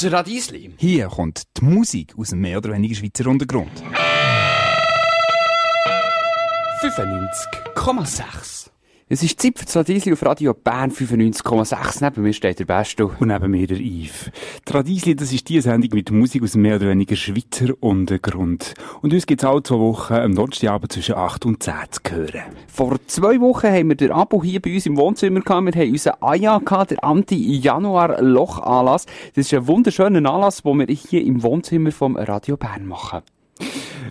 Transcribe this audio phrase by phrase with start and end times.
[0.00, 0.72] Das Radiesli.
[0.78, 3.70] Hier kommt die Musik aus dem mehr oder weniger Schweizer Untergrund.
[6.80, 8.69] 95,6.
[9.12, 11.98] Es ist Zeit für das Radiesli auf Radio Bern 95,6.
[12.00, 13.10] Neben mir steht der Besto.
[13.18, 14.30] Und neben mir der Yves.
[14.64, 18.74] Tradisli, das ist die Sendung mit Musik aus mehr oder weniger Schweizer Untergrund.
[19.02, 22.42] Und uns gibt es alle zwei Wochen am Donnerstagabend zwischen 8 und 10 zu hören.
[22.68, 25.66] Vor zwei Wochen haben wir den Abo hier bei uns im Wohnzimmer gehabt.
[25.66, 29.06] Wir haben unseren AJA gehabt, der Anti-Januar-Loch-Anlass.
[29.34, 33.22] Das ist ein wunderschöner Anlass, den wir hier im Wohnzimmer vom Radio Bern machen.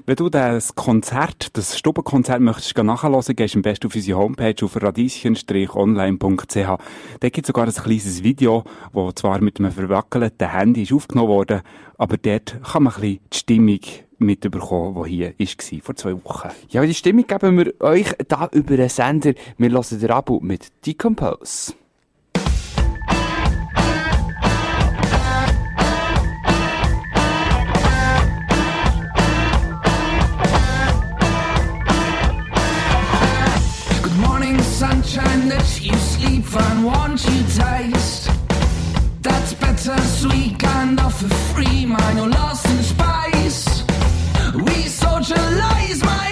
[0.05, 4.55] Wenn du das Konzert, das Stubenkonzert möchtest nachhören, gehst du am besten auf unsere Homepage
[4.63, 6.55] auf radieschen-online.ch.
[6.55, 8.63] Da gibt es sogar ein kleines Video,
[8.93, 11.61] das zwar mit einem verwackelten Handy ist aufgenommen wurde,
[11.97, 13.79] aber dort kann man ein bisschen die Stimmung
[14.19, 16.49] mitbekommen, die hier war, vor zwei Wochen.
[16.69, 19.33] Ja, die Stimmung geben wir euch da über den Sender.
[19.57, 21.73] Wir hören den Abo mit Decompose.
[35.81, 38.29] You sleep and won't you taste?
[39.21, 43.83] That's better, sweet kind of a free mind, you're lost in space.
[44.53, 46.28] We socialize my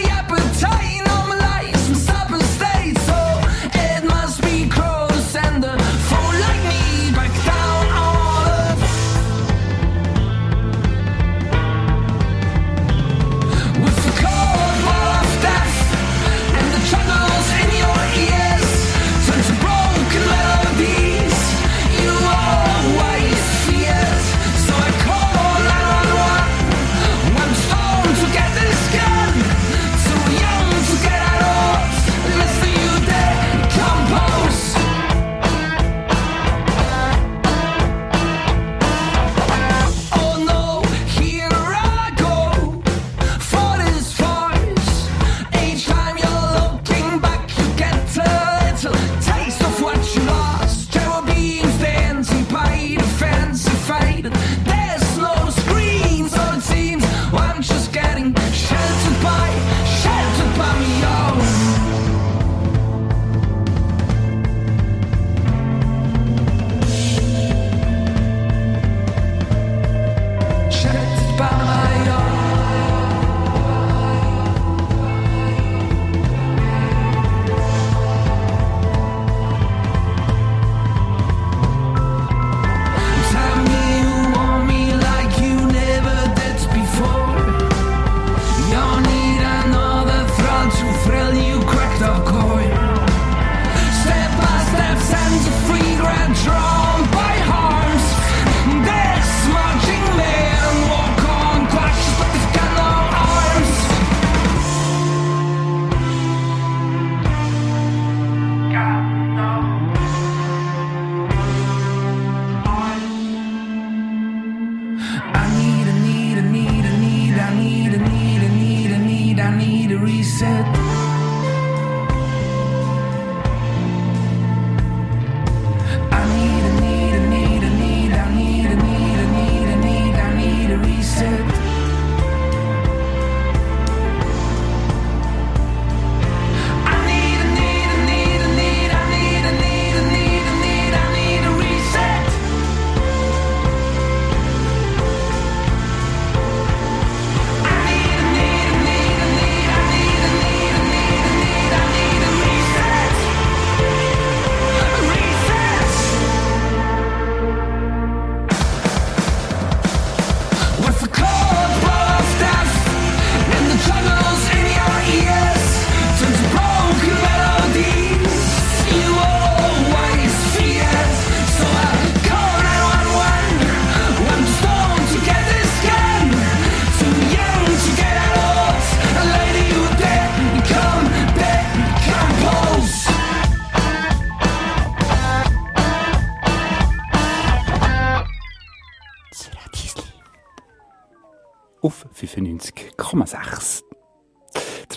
[131.17, 131.66] said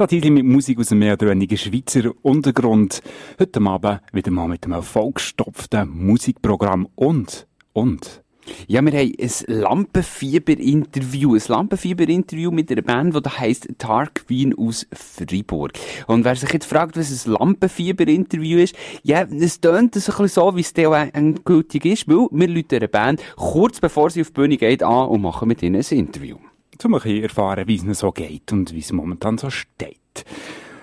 [0.00, 3.02] Tradisli mit Musik aus dem mehr oder weniger Schweizer Untergrund.
[3.38, 8.22] Heute Abend wieder mal mit einem vollgestopften Musikprogramm und, und,
[8.66, 11.34] Ja, wir haben ein Lampenfieber-Interview.
[11.34, 15.72] Ein Lampenfieber-Interview mit einer Band, die heisst Tar Queen aus Freiburg.
[16.06, 20.56] Und wer sich jetzt fragt, was ein Lampenfieber-Interview ist, ja, es tönt ein bisschen so,
[20.56, 24.32] wie es auch endgültig ist, weil wir Leute einer Band kurz bevor sie auf die
[24.32, 26.38] Bühne geht an und machen mit ihnen ein Interview.
[26.84, 30.24] Um ein bisschen erfahren, wie es ihnen so geht und wie es momentan so steht.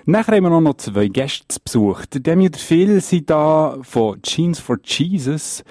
[0.05, 2.05] Nachher haben wir noch zwei Gäste zu Besuch.
[2.05, 5.63] Der Demi und Phil sind da von Jeans for Jesus.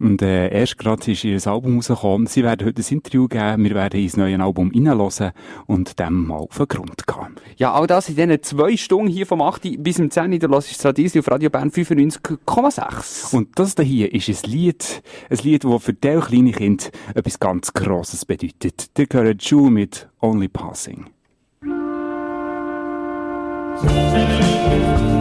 [0.00, 2.26] Und äh, erst gerade ist ihr Album rausgekommen.
[2.26, 3.64] Sie werden heute ein Interview geben.
[3.64, 5.32] Wir werden ins neue Album reinhören
[5.66, 7.36] und dem mal auf den Grund gehen.
[7.58, 9.82] Ja, all das in diesen zwei Stunden hier vom 8.
[9.82, 10.40] bis zum 10.
[10.40, 13.36] Da hörst du Radisi auf Radio Bern 95,6.
[13.36, 17.38] Und das da hier ist ein Lied, ein Lied, das für die kleine Kind etwas
[17.38, 18.96] ganz Grosses bedeutet.
[18.96, 21.06] Der gehört Ju mit Only Passing.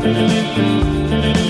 [0.01, 1.48] The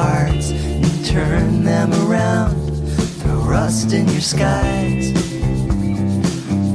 [0.00, 2.56] hearts and turn them around.
[3.20, 5.12] Throw rust in your skies.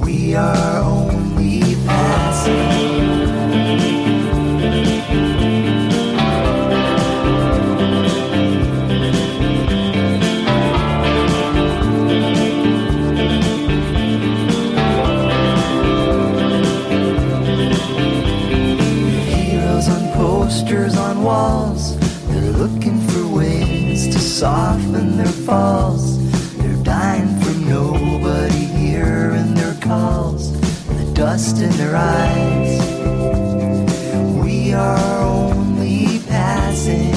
[0.06, 3.26] We are only passing.
[20.16, 21.98] Posters on walls.
[22.28, 22.95] They're looking
[24.36, 26.20] soften their falls.
[26.58, 30.52] They're dying from nobody hearing their calls.
[30.88, 32.82] The dust in their eyes.
[34.44, 37.16] We are only passing.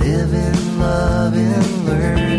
[0.00, 2.31] Living, loving, learning.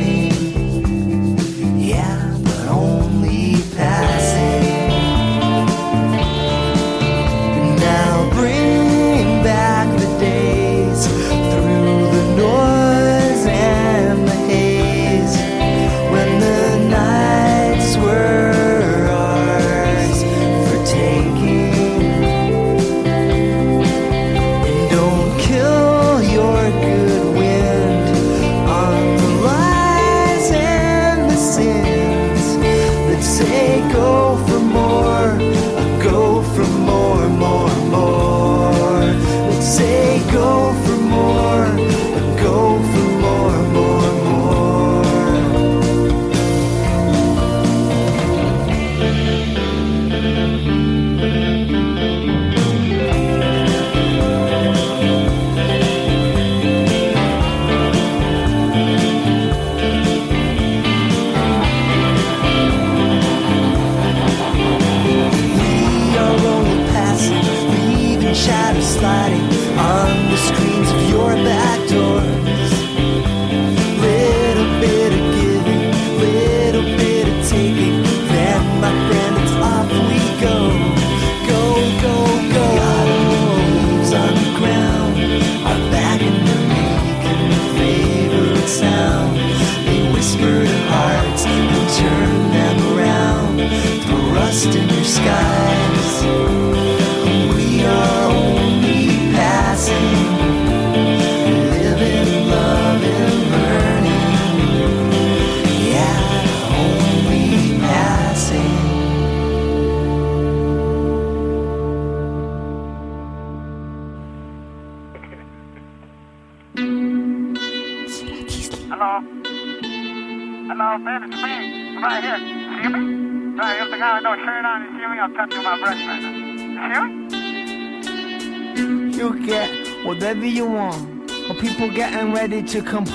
[132.73, 133.12] to come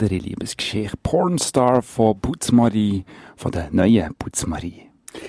[0.00, 0.96] andere Liebesgeschichte.
[1.02, 3.04] Pornstar von Putzmarie,
[3.36, 4.86] von der neuen Putzmarie.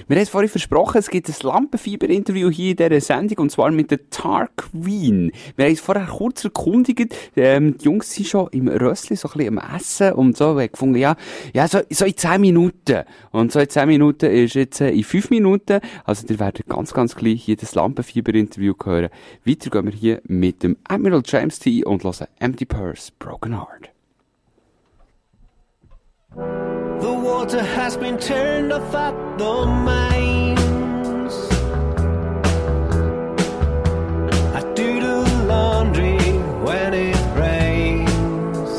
[0.08, 3.72] Wir haben es vorhin versprochen, es gibt ein Lampenfieber-Interview hier in dieser Sendung, und zwar
[3.72, 5.32] mit der Tarqueen.
[5.56, 9.38] Wir haben es vorher kurz erkundigt, ähm, die Jungs sind schon im Rössli, so ein
[9.38, 11.16] bisschen am Essen, und so, wir gefunden, ja,
[11.54, 13.04] ja, so, so in 10 Minuten.
[13.32, 16.94] Und so in 10 Minuten ist jetzt äh, in 5 Minuten, also ihr werdet ganz,
[16.94, 19.10] ganz gleich hier das Lampenfieber-Interview hören.
[19.44, 21.84] Weiter gehen wir hier mit dem Admiral James T.
[21.84, 23.90] und hören Empty Purse, Broken Heart.
[26.34, 31.36] The water has been turned off at the mines.
[34.56, 36.20] I do the laundry
[36.64, 38.70] when it rains.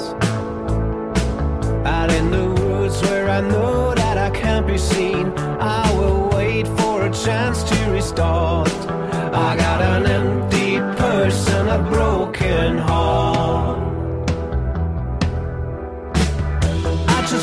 [1.86, 5.30] Out in the woods where I know that I can't be seen,
[5.60, 8.71] I will wait for a chance to restart.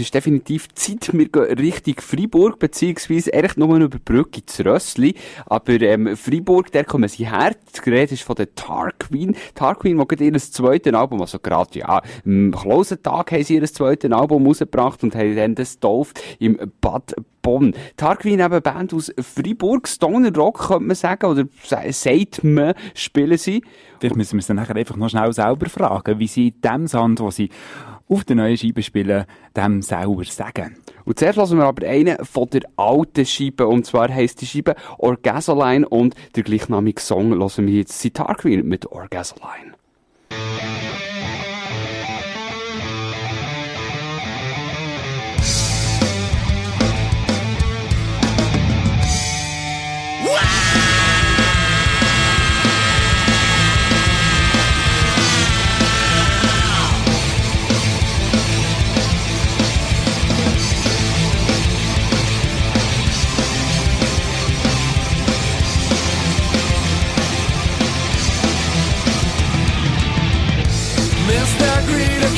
[0.00, 5.14] ist definitiv Zeit, wir gehen Richtung Freiburg, beziehungsweise eigentlich nur über die Brücke ins Rössli.
[5.46, 7.54] Aber ähm, Freiburg, der kommen sie her.
[7.84, 9.36] Die Rede ist von der Tar Queen.
[9.54, 13.64] Tar Queen, die gerade ihr zweites Album, also gerade, ja, am Closentag haben sie ihr
[13.64, 17.74] zweites Album rausgebracht und haben dann das getauft im Bad Bonn.
[17.96, 23.38] Tar Queen eben Band aus Freiburg, Stoner Rock, könnte man sagen, oder sagt man, spielen
[23.38, 23.62] sie.
[23.98, 27.30] Vielleicht müssen wir dann nachher einfach noch schnell selber fragen, wie sie dem Sound, den
[27.30, 27.50] sie
[28.10, 29.24] auf der neuen Scheibe spielen,
[29.56, 30.76] dem selber sagen.
[31.04, 34.74] Und zuerst lassen wir aber einen von der alten Scheibe, und zwar heisst die Scheibe
[34.98, 39.79] Orgasoline und der gleichnamige Song hören wir jetzt Sitar Queen mit Orgasoline.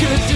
[0.04, 0.31] Could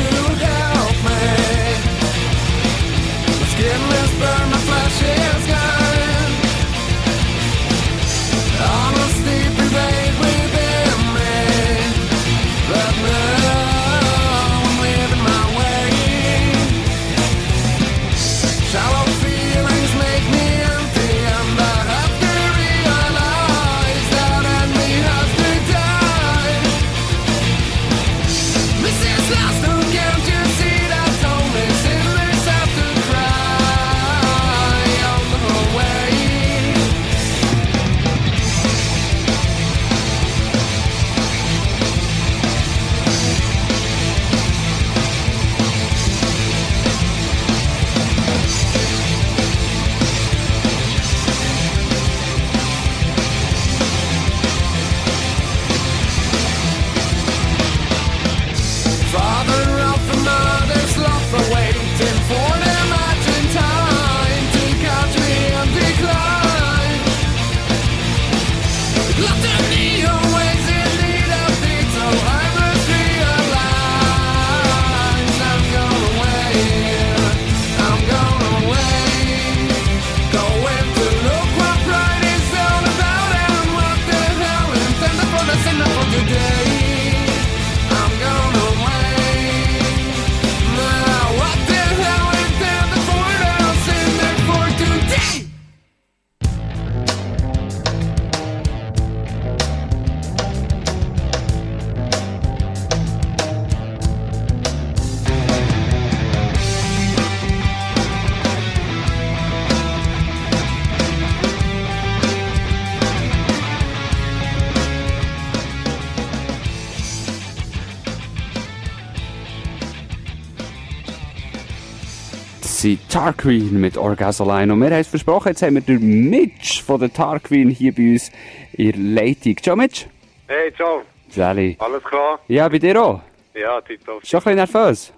[122.87, 124.72] Sie Tar Queen mit Orgasoline.
[124.72, 127.92] Und wir haben es versprochen, jetzt haben wir den Mitch von der Tar Queen hier
[127.92, 128.31] bei uns
[128.75, 129.57] in der Leitung.
[129.57, 130.07] Ciao Mitch.
[130.46, 131.03] Hey, ciao.
[131.29, 131.75] Sally.
[131.81, 132.38] Alles klar?
[132.46, 133.22] Ja, bei dir auch.
[133.55, 134.25] Ja, tipptopp.
[134.25, 135.12] Schon ein bisschen nervös?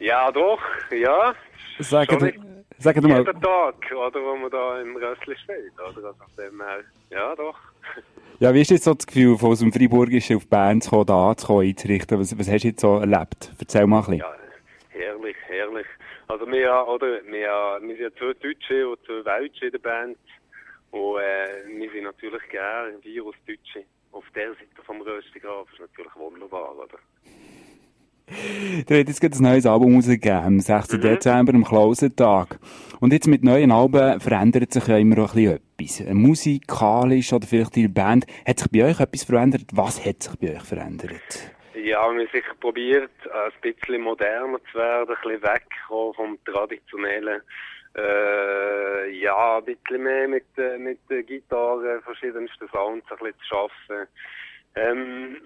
[0.00, 0.58] Ja, doch.
[0.90, 1.32] Ja.
[1.78, 5.86] Sag, du mal, jeden Tag, oder, wo man da im Rössli steht, oder?
[5.94, 6.80] Also von dem her.
[7.10, 7.56] Ja, doch.
[8.40, 11.06] ja, wie ist jetzt so das Gefühl, von aus dem Freiburgischen auf Bern zu kommen,
[11.06, 12.18] da anzukommen, einzurichten?
[12.18, 13.52] Was, was hast du jetzt so erlebt?
[13.60, 14.18] Erzähl mal ein bisschen.
[14.18, 14.34] Ja,
[14.88, 15.86] herrlich, herrlich.
[16.32, 20.16] Also wir, oder, wir, wir sind zwei Deutsche und zwei Weltsche in der Band.
[20.90, 23.84] Und äh, wir sind natürlich gerne Virus-Deutsche.
[24.12, 26.98] Auf der Seite vom Röstigrafen ist natürlich wunderbar, oder?
[28.88, 30.88] Der hat jetzt gerade ein neues Album rausgegeben, am 6.
[31.00, 32.58] Dezember, am Closentag.
[33.00, 36.14] Und jetzt mit neuen Alben verändert sich ja immer auch ein bisschen etwas.
[36.14, 38.24] Musikalisch oder vielleicht in der Band.
[38.46, 39.66] Hat sich bei euch etwas verändert?
[39.74, 41.52] Was hat sich bei euch verändert?
[41.74, 47.40] Ja, wir haben sicher probiert, ein bisschen moderner zu werden, ein bisschen wegkommen vom traditionellen.
[47.96, 53.46] Äh, ja, ein bisschen mehr mit, äh, mit der Gitarre, verschiedensten Sounds ein bisschen zu
[53.46, 54.08] schaffen.
[54.74, 55.36] Ähm,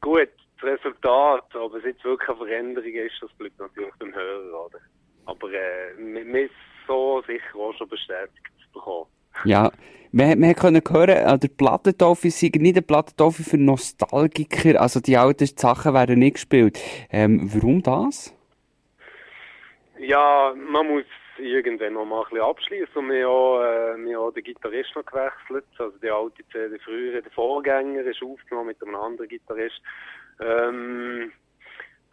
[0.00, 4.66] gut, das Resultat, ob es jetzt wirklich eine Veränderung ist, das bleibt natürlich beim Hörer,
[4.66, 4.78] oder?
[5.26, 6.54] Aber äh, wir, wir ist
[6.86, 9.06] so sicher auch schon bestätigt bekommen.
[9.44, 9.70] Ja,
[10.12, 15.16] wir, wir können hören, an der Plattentaufe sei nicht eine Plattentaufe für Nostalgiker, also die
[15.16, 16.78] alten Sachen werden nicht gespielt.
[17.10, 18.34] Ähm, warum das?
[19.98, 21.04] Ja, man muss
[21.38, 22.96] irgendwann noch mal ein bisschen abschließen.
[22.96, 25.64] Und wir haben, äh, wir haben den Gitarrist noch gewechselt.
[25.78, 29.80] Also die alte CD frühere, der Vorgänger ist aufgenommen mit einem anderen Gitarrist.
[30.40, 31.32] Ähm,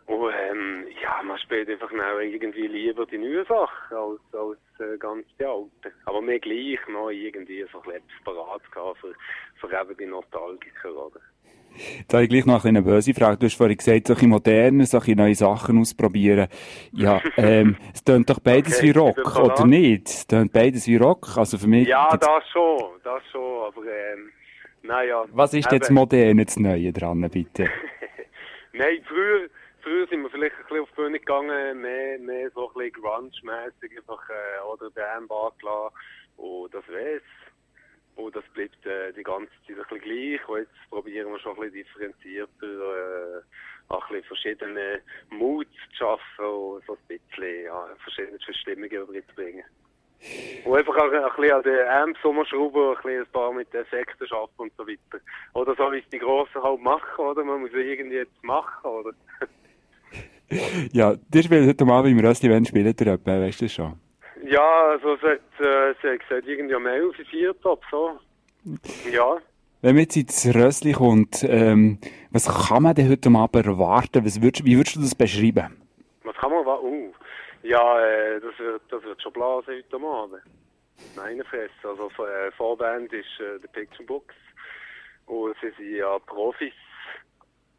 [0.09, 4.97] Und ähm, ja, man spielt einfach auch irgendwie lieber die neuen Sachen als, als äh,
[4.97, 5.93] ganz die alten.
[6.05, 8.61] Aber mir gleich noch irgendwie so etwas parat
[8.99, 9.13] für,
[9.57, 11.19] für eben die Nostalgiker, oder?
[12.07, 13.37] Da habe ich gleich noch eine böse Frage.
[13.37, 16.47] Du hast vorhin gesagt, solche modernen, solche neue Sachen ausprobieren.
[16.91, 20.07] Ja, ähm, es tönt doch beides Okay, wie Rock, oder nicht?
[20.07, 21.37] Es tönt beides wie Rock.
[21.37, 24.31] Also für mich Ja, das schon, das schon, aber ähm,
[24.81, 25.25] naja.
[25.33, 25.99] Was ist jetzt eben.
[25.99, 27.69] modern, das Neue dran, bitte?
[28.73, 29.49] Nein, früher,
[29.89, 33.01] früher sind wir vielleicht ein bisschen auf die Bühne gegangen, mehr, mehr so ein bisschen
[33.01, 35.95] grunge-mässig, einfach, äh, oder den Bart lassen.
[36.37, 37.23] Und das wär's.
[38.15, 40.47] Und das bleibt äh, die ganze Zeit ein bisschen gleich.
[40.47, 43.41] Und jetzt probieren wir schon ein bisschen differenzierter, äh,
[43.89, 49.65] ein bisschen verschiedene Moods zu schaffen und so ein bisschen, ja, verschiedene Stimmungen reinzubringen.
[50.65, 54.27] Und einfach auch ein bisschen an den Amps rumschrauben, ein, bisschen ein paar mit Effekten
[54.27, 55.23] schaffen und so weiter.
[55.53, 57.43] Oder so wie es die Grossen halt machen, oder?
[57.43, 59.13] Man muss irgendwie jetzt machen, oder?
[60.93, 63.93] Ja, dir spielt heute Abend im Rösti-Event spielt ihr etwa, weißt du schon?
[64.43, 68.19] Ja, also es hat, äh, sie hat gesagt, irgendwie um 11 Uhr, 4 Top, so.
[69.11, 69.37] Ja.
[69.81, 71.99] Wenn man jetzt ins Rössli kommt, ähm,
[72.31, 74.25] was kann man denn heute Abend erwarten?
[74.25, 75.81] Was würdest, wie würdest du das beschreiben?
[76.23, 77.13] Was kann man wa- Uh.
[77.63, 80.41] Ja, äh, das wird, das wird schon blasen heute Abend.
[81.15, 81.71] Meine Fresse.
[81.83, 84.35] Also, äh, Vorband ist äh, der Picture Books.
[85.27, 86.73] Und sie sind ja Profis.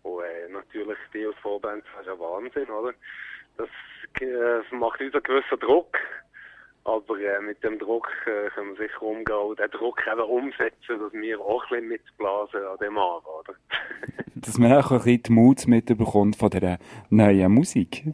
[0.02, 2.92] Und äh, natürlich, die als Vorband, das ist ja Wahnsinn, oder?
[3.58, 3.68] Das
[4.20, 5.96] äh, macht uns einen gewissen Druck.
[6.84, 10.98] Aber äh, mit dem Druck äh, können wir sicher umgehen und den Druck eben umsetzen,
[10.98, 13.54] dass wir auch ein bisschen mitblasen an dem Abend, oder?
[14.34, 16.78] Dass man auch ein bisschen die Mut mitbekommt von dieser
[17.10, 18.04] neuen Musik.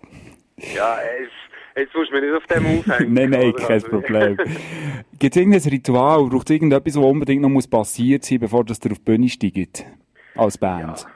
[0.57, 1.29] ja, es,
[1.77, 3.15] jetzt musst du mich nicht auf dem aufhängen.
[3.15, 3.63] nein, nein, oder?
[3.63, 4.37] kein Also- Problem.
[5.21, 6.25] Gibt es irgendein Ritual?
[6.29, 9.29] Braucht es irgendetwas, was unbedingt noch muss passiert sein, bevor das ihr auf die Bühne
[9.29, 9.87] steigt?
[10.35, 11.01] Als Band?
[11.03, 11.11] Ja,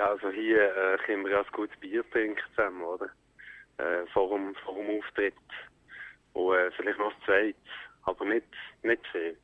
[0.00, 3.06] also hier äh, können wir ja ein gutes Bier trinken zusammen, oder?
[3.78, 5.34] Äh, vor, dem, vor dem Auftritt.
[6.32, 7.60] Und äh, vielleicht noch das zweites.
[8.04, 8.46] Aber nicht,
[8.82, 9.36] nicht viel.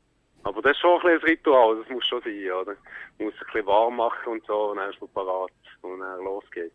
[0.45, 2.77] Aber das ist schon ein bisschen ein Ritual, das muss schon sein, oder?
[3.19, 5.51] Man muss ein bisschen warm machen und so, und dann ist man parat.
[5.83, 6.75] Und dann los geht's.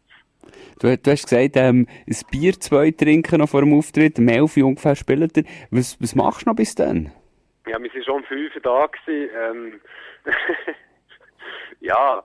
[0.79, 4.57] Du, du hast gesagt, ähm, ein Bier, zwei trinken noch vor dem Auftritt, um 11
[4.57, 5.45] Uhr ungefähr spielt ihr.
[5.71, 7.11] Was, was machst du noch bis dann?
[7.65, 9.29] Ja, wir sind schon um 5 Uhr da gewesen.
[9.35, 9.81] Ähm,
[11.79, 12.23] ja,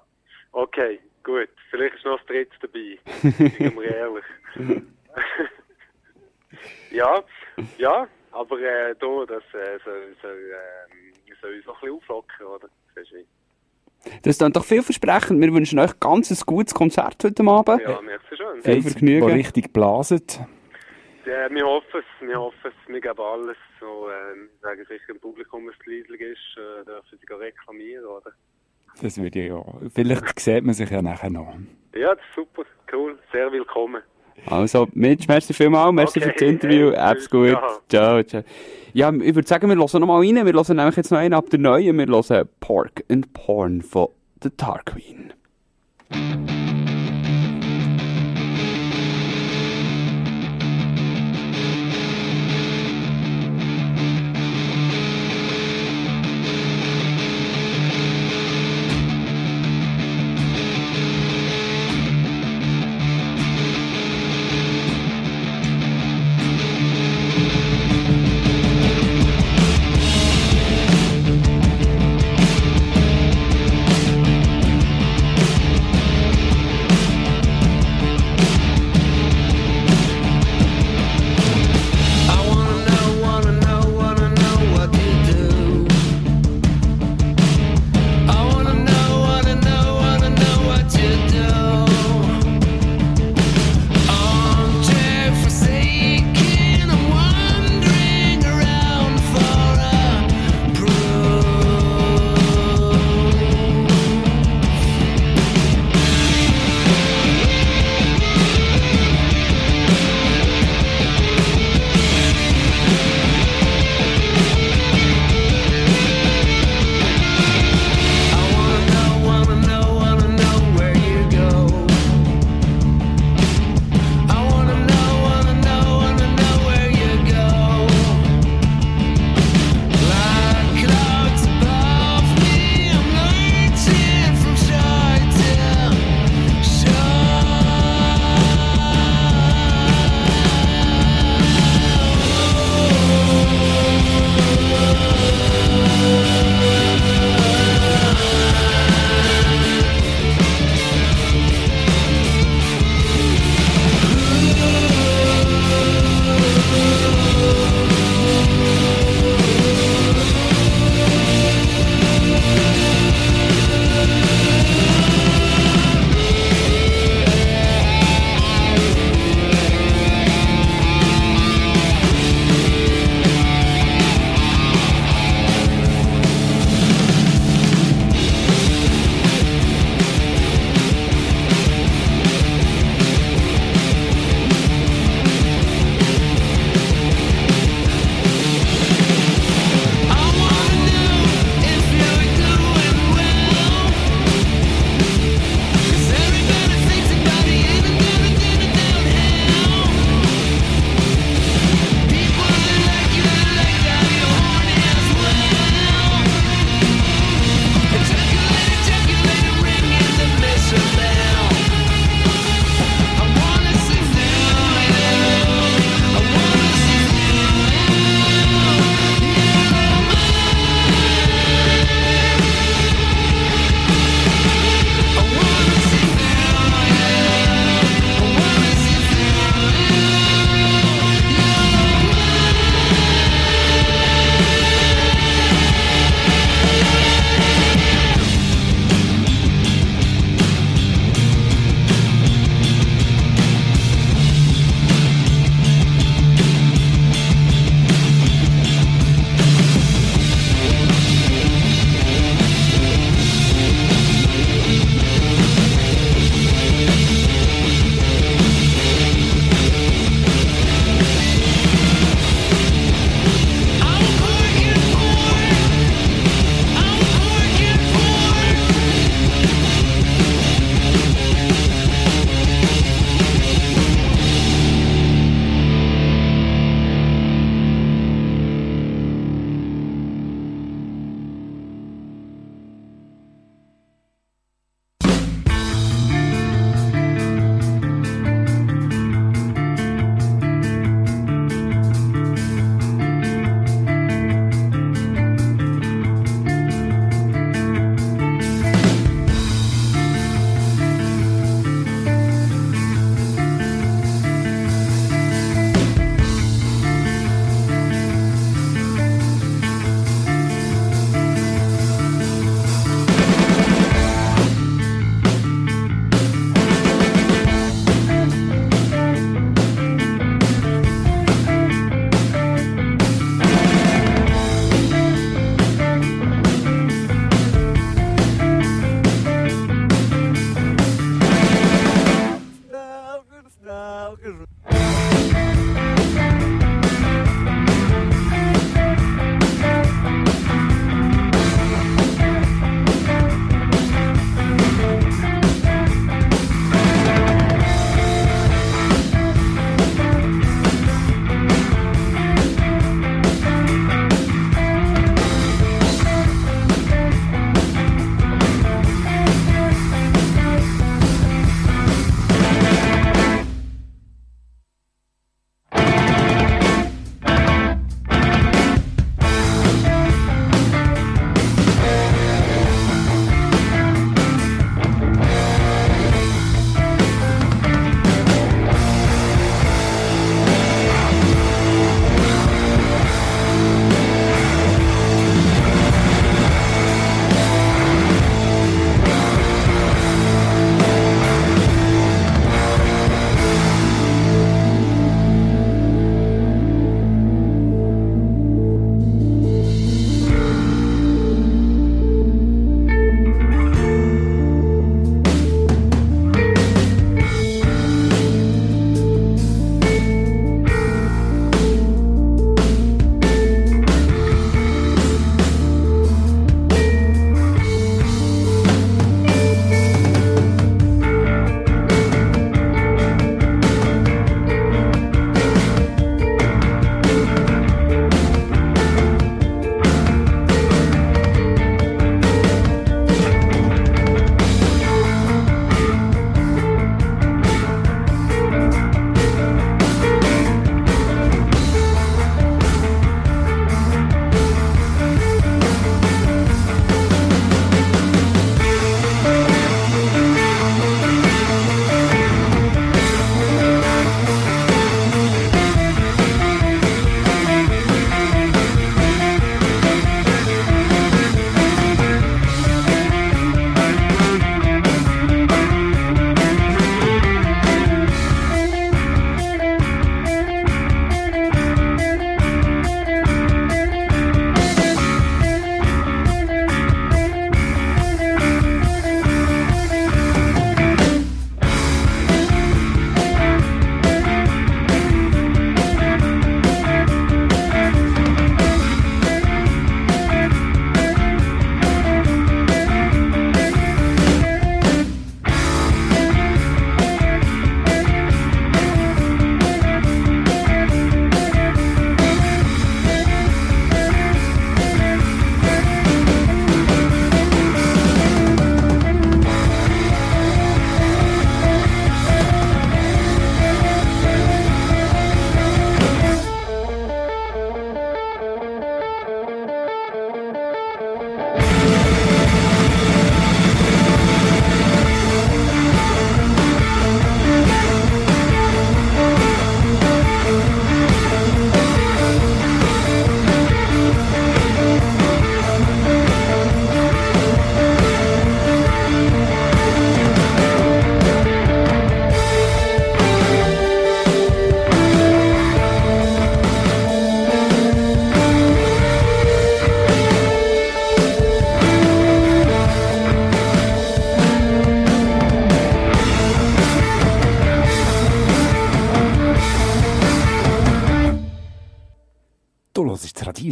[0.53, 1.49] okay, gut.
[1.71, 2.99] Vielleicht ist noch das dritte dabei.
[3.59, 4.25] Sind wir ehrlich.
[6.91, 7.23] ja,
[7.77, 10.53] ja, aber äh, da, das äh, soll, soll,
[10.91, 12.69] ähm, soll uns noch ein bisschen auflockern, oder?
[14.23, 15.41] Das ist doch vielversprechend.
[15.41, 17.83] Wir wünschen euch ganz ein gutes Konzert heute Abend.
[17.83, 18.63] Ja, merci schön.
[18.63, 19.23] Viel Vergnügen.
[19.23, 20.41] wo richtig blaset.
[21.27, 23.57] Ja, wir hoffen es, wir hoffen es, wir geben alles.
[23.79, 28.07] So, ähm, sagen sicher im Publikum, wenn es leislich ist, äh, dürfen sie gar reklamieren,
[28.07, 28.33] oder?
[29.01, 29.65] Das würde ich ja.
[29.95, 31.55] Vielleicht sieht man sich ja nachher noch.
[31.95, 34.03] Ja, das ist super, cool, sehr willkommen.
[34.47, 35.93] Also, Mitch, merci vielmals.
[35.93, 36.91] Merci Okay, für das Interview.
[36.93, 37.51] hey, Hab's gut.
[37.51, 37.81] ciao.
[37.89, 38.43] Ciao, ciao.
[38.93, 40.47] Ja, ich würde sagen, wir hören noch mal rein.
[40.47, 41.99] Wir hören nämlich jetzt noch einen ab der neuen.
[41.99, 44.09] Wir hören Pork and Porn von
[44.43, 45.33] The Tar Queen.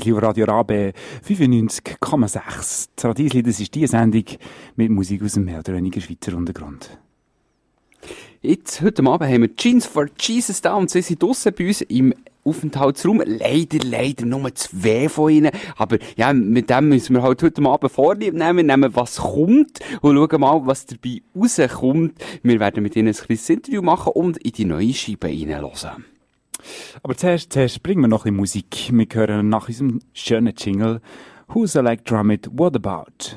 [0.06, 0.92] Radiesli auf Radio Rabe
[1.26, 2.88] 95,6.
[2.94, 4.24] Das Radiesli, das ist die Sendung
[4.76, 6.98] mit Musik aus dem mehr oder weniger Schweizer Untergrund.
[8.42, 11.80] Jetzt, heute Abend haben wir Jeans for Jesus da und sie sind draussen bei uns
[11.82, 12.14] im
[12.44, 13.22] Aufenthaltsraum.
[13.24, 15.50] Leider, leider nur zwei von ihnen.
[15.76, 18.58] Aber ja, mit dem müssen wir halt heute Abend Vorlieb nehmen.
[18.58, 22.14] Wir nehmen, was kommt und schauen mal, was dabei rauskommt.
[22.42, 26.04] Wir werden mit ihnen ein kleines Interview machen und in die neue Scheibe reinhören.
[27.02, 28.90] Aber zuerst, zuerst bringen wir noch ein bisschen Musik.
[28.92, 31.00] Wir hören nach unserem schönen Jingle
[31.48, 33.36] Who's I Like Drum It, What About?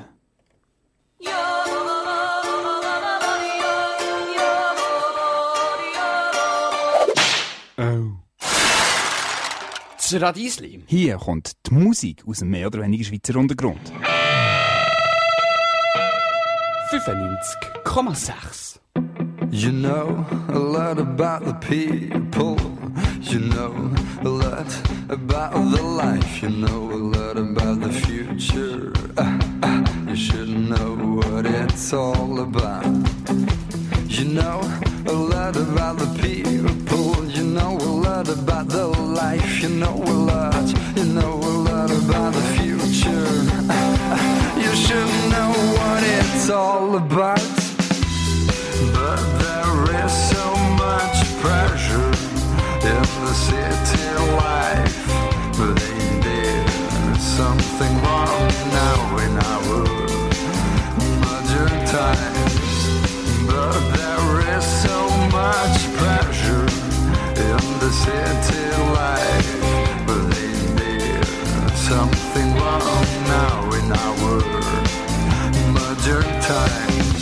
[7.77, 8.11] Oh.
[9.95, 10.83] Das Radiesli.
[10.87, 13.79] Hier kommt die Musik aus dem mehr oder weniger Schweizer Untergrund.
[16.91, 18.79] 95,6.
[19.51, 22.78] You know a lot about the people.
[23.29, 24.65] You know a lot
[25.07, 26.41] about the life.
[26.41, 28.91] You know a lot about the future.
[29.19, 32.87] Ah, ah, you should know what it's all about.
[34.07, 34.61] You know
[35.05, 37.23] a lot about the people.
[37.25, 39.61] You know a lot about the life.
[39.61, 40.67] You know a lot.
[40.97, 43.27] You know a lot about the future.
[43.69, 47.58] Ah, you should know what it's all about.
[73.91, 74.41] hour.
[75.73, 77.18] modern time.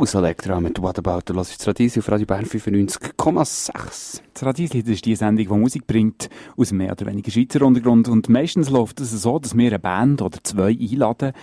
[0.00, 4.22] Who's Electra mit What About the Lost Tradition auf Radio Bern 95,6.
[4.32, 8.08] Das ist die Sendung, die Musik bringt aus mehr oder weniger Schweizer Untergrund.
[8.08, 11.34] Und meistens läuft es so, dass wir eine Band oder zwei einladen,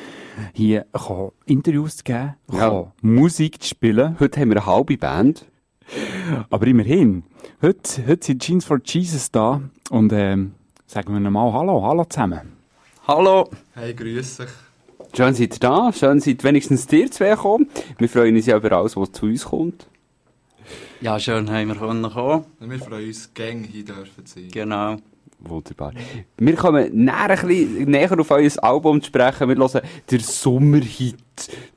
[0.53, 2.58] hier kann Interviews zu geben, Ja.
[2.58, 4.20] kann Musik zu spielen.
[4.20, 5.45] Heute haben wir eine halbe Band.
[6.49, 7.26] Aber immerhin,
[7.62, 10.55] heute, heute sind Jeans for Jesus da und ähm,
[10.88, 12.53] sagen wir nochmal Hallo, Hallo zusammen.
[13.08, 13.51] Hallo.
[13.76, 14.49] Hey, grüß dich.
[15.16, 15.91] Schön seid ihr da.
[15.93, 17.70] Schön seid wenigstens ihr zwei gekommen.
[17.97, 19.88] Wir freuen uns ja über alles, was zu uns kommt.
[21.01, 22.45] Ja, schön haben wir kommen.
[22.60, 24.49] Wir freuen uns, Gang hier dürfen zu sein.
[24.51, 24.97] Genau.
[25.39, 25.93] Wunderbar.
[26.38, 29.47] Wir kommen näher, ein bisschen näher auf euer Album zu sprechen.
[29.47, 31.16] Wir hören den Sommerhit.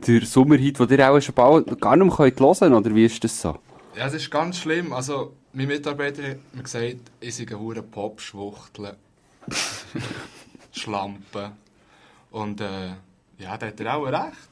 [0.07, 3.23] Der Sommerhit, den ihr auch schon bald gar nicht mehr könnt hören oder wie ist
[3.23, 3.59] das so?
[3.97, 4.93] Ja, es ist ganz schlimm.
[4.95, 8.97] Also, mein Mitarbeiter hat mir gesagt, ich sei eine hure Pop-Schwuchtel.
[10.73, 11.53] Schlampe.
[12.31, 12.93] Und, äh,
[13.41, 14.51] ja, da hat er auch recht.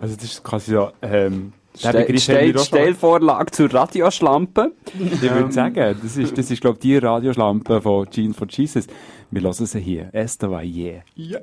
[0.00, 2.58] Also das ist quasi ja, ähm, Ste Ste.
[2.58, 4.72] Stellvorlage zur Radioschlampe.
[4.98, 8.86] Ich würde sagen, das ist, das ist glaube ich, die Radioschlampe von Jeans for Jesus.
[9.30, 10.10] Wir hören sie hier.
[10.12, 11.02] Esta war yeah.
[11.14, 11.38] Ja.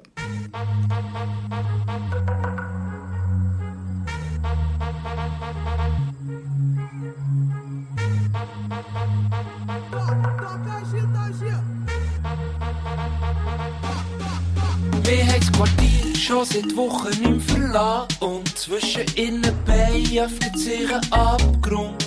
[15.04, 15.97] Wir haben das Quartier
[16.28, 22.06] schon seit Wochen mehr verlassen Und zwischen innen Beinen öffnet sich ein Abgrund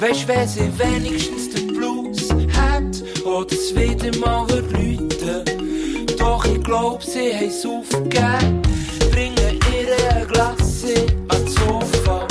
[0.00, 7.02] Weisst, wenn sie wenigstens den Blues hat Oder es wieder mal verläuten Doch ich glaub,
[7.02, 8.62] sie haben es aufgegeben.
[9.10, 10.84] Bringen ihr ein Glas
[11.28, 12.21] ans Sofa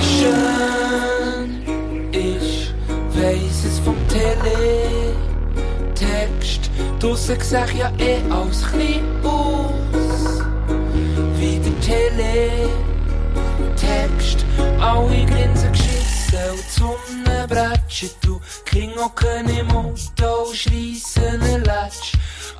[0.00, 1.62] schön
[2.12, 2.72] ist,
[3.10, 5.10] weiss es vom Teletext.
[6.98, 8.64] Draussen ich ja eh aus,
[11.36, 12.70] wie der Teletext.
[14.80, 21.42] Alle grinsen geschissen und die Sonne bretschet, du King hocken im Auto und schreissen.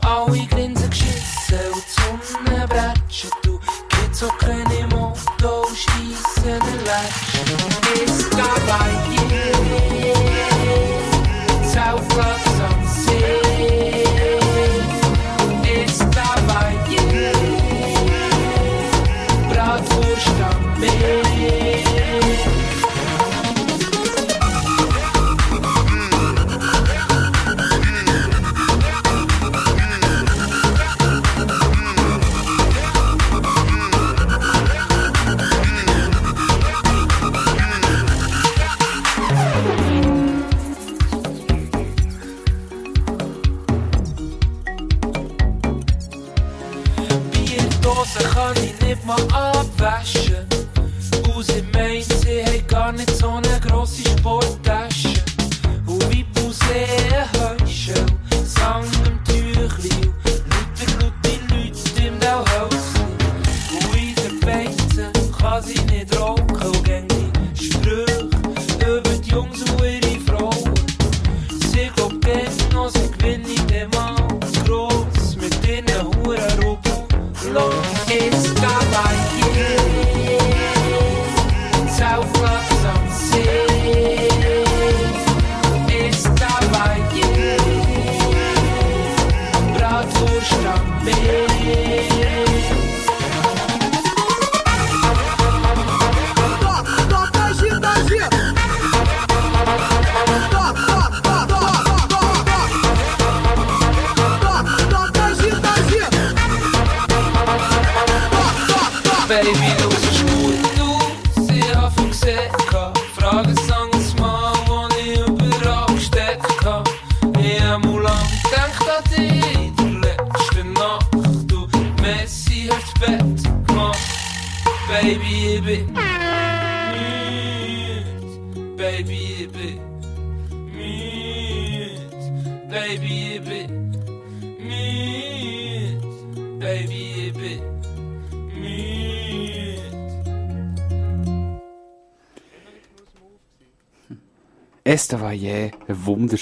[0.03, 1.93] Alle grinsen geschissen und die
[2.51, 3.59] Sonne bretschet, du
[3.89, 4.64] Kids hocken im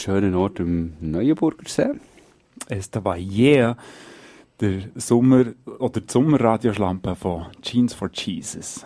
[0.08, 1.90] wunderschöner Ort im Neuenburger See.
[2.68, 3.76] Estavayer,
[4.60, 5.46] der Sommer,
[5.78, 8.84] oder die Sommerradioschlampe von Jeans for Jesus.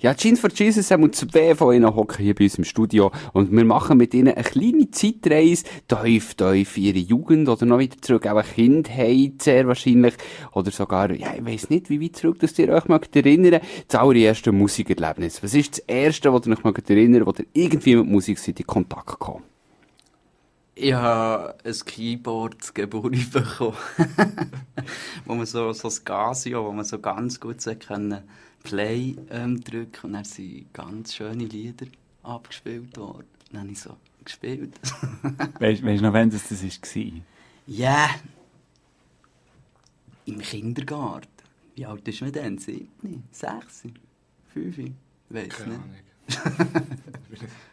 [0.00, 3.50] Ja, Jeans for Jesus haben zwei von ihnen hocken hier bei uns im Studio und
[3.52, 8.00] wir machen mit ihnen eine kleine Zeitreise, tief, tief in ihre Jugend oder noch wieder
[8.00, 10.14] zurück, auch eine Kindheit sehr wahrscheinlich
[10.52, 14.00] oder sogar, ja, ich weiss nicht, wie weit zurück, dass ihr euch mögt erinnern, das
[14.00, 15.42] allererste Musikerlebnis.
[15.42, 18.60] Was ist das erste, was ihr euch mögt erinnern, wo ihr irgendwie mit Musik seid
[18.60, 19.42] in Kontakt gekommen?
[20.80, 23.76] Ich habe ein Keyboard zu Geburt bekommen.
[25.24, 28.22] wo man so, so das Casio, wo man so ganz gut so können
[28.62, 31.86] Play ähm, drücken und dann sind ganz schöne Lieder
[32.22, 33.26] abgespielt worden.
[33.50, 34.78] Dann habe ich so gespielt.
[35.58, 37.02] Weißt du noch, wann das, das war?
[37.66, 38.10] Ja.
[40.26, 41.26] Im Kindergarten.
[41.74, 42.56] Wie alt ist man denn?
[42.58, 43.22] Siebni?
[43.32, 43.82] Sechs?
[44.52, 44.76] Fünf?
[44.76, 45.60] Keine nicht.
[45.60, 45.96] Ahnung.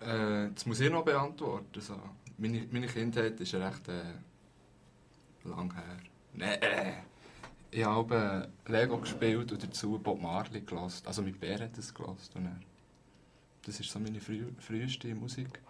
[0.00, 1.80] äh, das muss ich noch beantworten.
[1.80, 1.98] So.
[2.36, 5.98] Meine, meine Kindheit ist recht äh, lang her.
[6.34, 6.92] Nee, äh,
[7.70, 11.06] ich habe äh, Lego gespielt und dazu Bob Marley gelassen.
[11.06, 11.92] Also mit Bär hat es
[12.32, 12.62] dann,
[13.64, 15.60] das ist so meine früh, früheste Musik.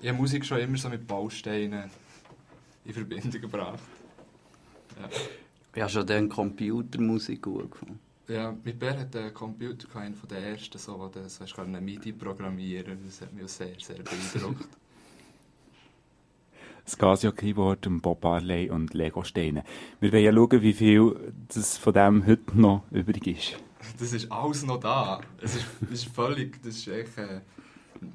[0.00, 1.90] Ich habe Musik schon immer so mit Bausteinen
[2.84, 3.82] in Verbindung gebracht.
[5.00, 5.08] Ja.
[5.74, 8.00] Ich habe schon dann Computermusik gut gefunden.
[8.28, 11.54] Ja, mit Bär hat der Computer einen von den ersten, so, wo du so hast
[11.54, 14.68] können MIDI programmieren Das hat mich auch sehr, sehr beeindruckt.
[16.84, 19.62] Das Casio-Keyboard, und Bob Marley und Lego-Steine.
[20.00, 23.58] Wir wollen ja schauen, wie viel das von dem heute noch übrig ist.
[23.98, 25.20] das ist alles noch da.
[25.42, 27.40] Es ist, das ist völlig, das ist echt, äh,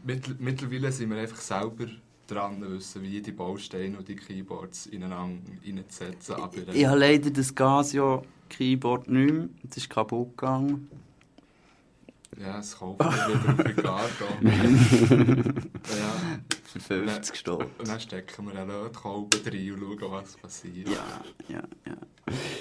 [0.04, 1.86] mittl mittlerweile sind wir einfach selber
[2.26, 6.36] dran, wissen, wie die Bausteine und die Keyboards ineinander reinzusetzen.
[6.68, 8.24] Äh, Ich habe leider das Casio
[8.58, 9.50] Keyboard nicht mehr.
[9.64, 10.90] Das ist kaputt gegangen.
[12.40, 14.26] Ja, es kaufen wir wieder auf Ricardo.
[15.86, 16.40] ja.
[16.64, 17.66] Für 50 Stutz.
[17.78, 20.90] Und dann stecken wir einen Lötkolben rein und schauen, was passiert.
[20.90, 21.98] Ja, ja, ja.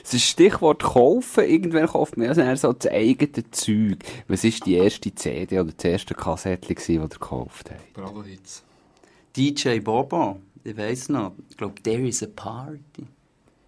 [0.02, 1.44] Das ist Stichwort kaufen.
[1.44, 4.04] Irgendwann kauft man ja eher so das eigene Zeug.
[4.28, 7.92] Was war die erste CD oder das erste Kassettchen, das ihr gekauft habt?
[7.94, 8.62] Bravo Hits.
[9.34, 11.32] DJ Bobo, ich weiss noch.
[11.48, 13.06] Ich glaube, There is a Party.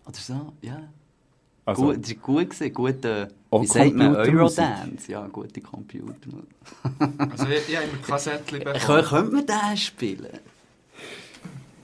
[0.04, 0.88] Oder so, ja.
[1.66, 4.16] Also, gut, das war gut, gewesen, gute, Auch wie sagt man?
[4.16, 5.10] Eurodance.
[5.10, 6.48] Ja, gute Computermusik.
[7.30, 8.76] Also ich, ich habe immer Kassettchen bekommen.
[8.80, 10.38] Kön- Könnte man den spielen?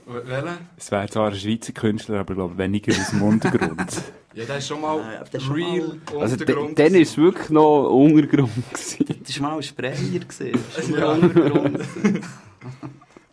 [0.05, 0.57] Welchen?
[0.77, 4.03] es wäre zwar ein Schweizer Künstler, aber glaube weniger aus dem Untergrund.
[4.33, 6.77] Ja, der ist schon mal Ja, ist schon real Also, Untergrund.
[6.79, 8.49] dann war es wirklich noch Untergrund.
[9.25, 9.93] Das war mal ein Sprayer.
[10.27, 10.39] Das
[10.91, 11.05] war Ja.
[11.07, 11.79] mal Untergrund.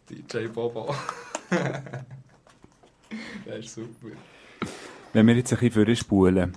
[0.08, 0.94] DJ Bobo.
[3.46, 4.08] der ist super.
[5.12, 6.52] Wenn wir jetzt ein bisschen vorspulen,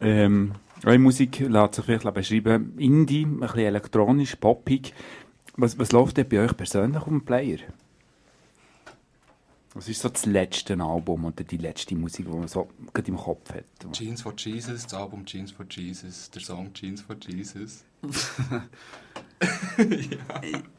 [0.00, 0.52] ähm,
[0.84, 4.94] eure Musik lässt sich vielleicht beschreiben, Indie, ein bisschen elektronisch, poppig.
[5.56, 7.58] Was, was läuft denn bei euch persönlich auf dem Player?
[9.74, 13.16] Was ist so das letzte Album oder die letzte Musik, die man so gerade im
[13.16, 13.64] Kopf hat?
[13.92, 17.84] Jeans for Jesus, das Album Jeans for Jesus, der Song Jeans for Jesus.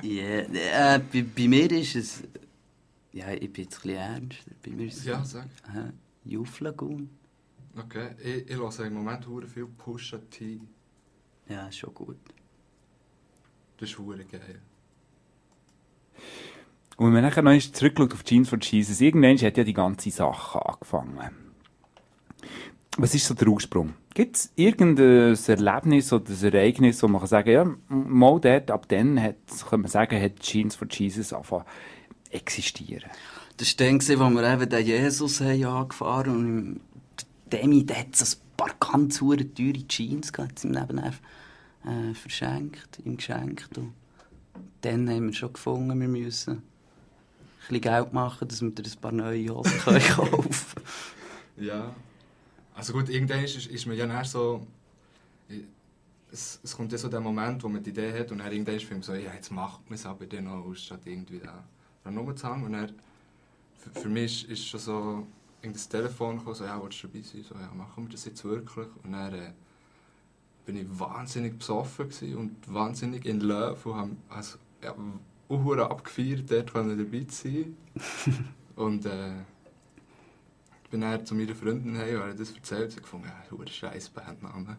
[0.01, 2.23] Ja, äh, bei, bei mir ist es.
[3.13, 4.51] Ja, ich bin jetzt ein bisschen ernster.
[4.63, 5.05] Bei mir ist es.
[5.05, 5.45] Ja, sag.
[5.45, 5.93] Äh,
[6.29, 7.09] Youth Lagoon.
[7.75, 10.59] Okay, ich, ich höre im Moment hure viel Pusha T.
[11.47, 12.17] Ja, ist schon gut.
[13.77, 14.61] Das ist hure geil.
[16.97, 20.11] Und wenn man nachher noch zurückschaut auf Jeans for Jesus, irgendwann hat ja die ganze
[20.11, 21.31] Sache angefangen.
[22.97, 23.93] Was ist so der Ursprung?
[24.13, 28.89] Gibt es irgendein Erlebnis oder ein Ereignis, wo man kann sagen ja, mal dort, ab
[28.89, 29.37] dann hat,
[29.69, 31.65] kann man sagen, hat Jeans for Jesus angefangen
[32.31, 33.09] existieren?
[33.59, 36.79] Das war dann, wo wir eben den Jesus haben angefahren und im-
[37.51, 39.43] der Demi, der hat so ein paar ganz teure
[39.87, 41.13] Jeans gehabt, ihm nebenher
[41.85, 43.77] äh, verschenkt, ihm geschenkt.
[43.77, 43.93] Und
[44.81, 46.61] dann haben wir schon gefunden, wir müssen ein
[47.67, 50.81] bisschen Geld machen, dass wir dir ein paar neue Hosen können kaufen
[51.57, 51.93] Ja.
[52.75, 54.65] Also gut, irgendwann ist, ist man ja dann so...
[56.31, 58.75] Es, es kommt ja so der Moment, wo man die Idee hat und dann irgendwann
[58.75, 61.63] ist man so, ja, jetzt macht man es aber dann noch, statt irgendwie da
[62.05, 62.65] rumzuhängen.
[62.65, 62.91] Und dann,
[63.79, 65.27] für, für mich ist, schon so
[65.61, 67.43] irgendein Telefon gekommen, so, ja, willst du dabei sein?
[67.43, 68.87] So, ja, machen wir das jetzt wirklich?
[69.03, 69.53] Und dann äh,
[70.65, 74.95] bin ich wahnsinnig besoffen und wahnsinnig in Love und habe also, ja,
[75.49, 77.77] auch abgefeiert, dort dabei zu sein.
[78.75, 79.39] und äh,
[80.83, 82.91] ich bin dann zu meiner Freundin hey, und habe das erzählt.
[82.91, 84.77] Sie hat gefunden, ja, du scheiß Bandname.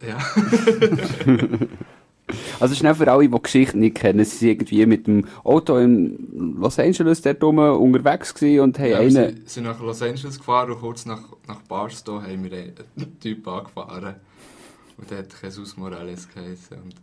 [0.00, 0.18] Ja.
[2.60, 5.76] Also schnell für alle, die die Geschichte nicht kennen, sie sind irgendwie mit dem Auto
[5.76, 9.12] in Los Angeles dort oben unterwegs gewesen und haben ja wir einen...
[9.12, 13.46] sind, sind nach Los Angeles gefahren und kurz nach, nach Barstow haben wir einen Typ
[13.46, 14.14] angefahren.
[14.96, 16.78] Und der hat Jesus Morales geheißen.
[16.78, 16.94] Und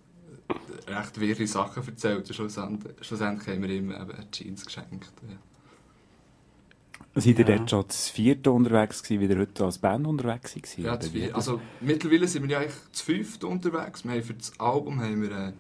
[0.88, 2.28] recht wirre Sachen erzählt.
[2.28, 5.12] Und schlussendlich, schlussendlich haben wir ihm eben Jeans geschenkt.
[5.28, 5.36] Ja.
[7.16, 7.58] Seid ihr Ja.
[7.58, 10.78] dort schon das vierte unterwegs gewesen, wie ihr heute als Band unterwegs seid?
[10.78, 11.10] Ja, wie?
[11.10, 11.34] viel.
[11.34, 14.04] Also, mittlerweile sind wir ja eigentlich zu fünft unterwegs.
[14.06, 15.54] Wir haben für das Album haben wir äh,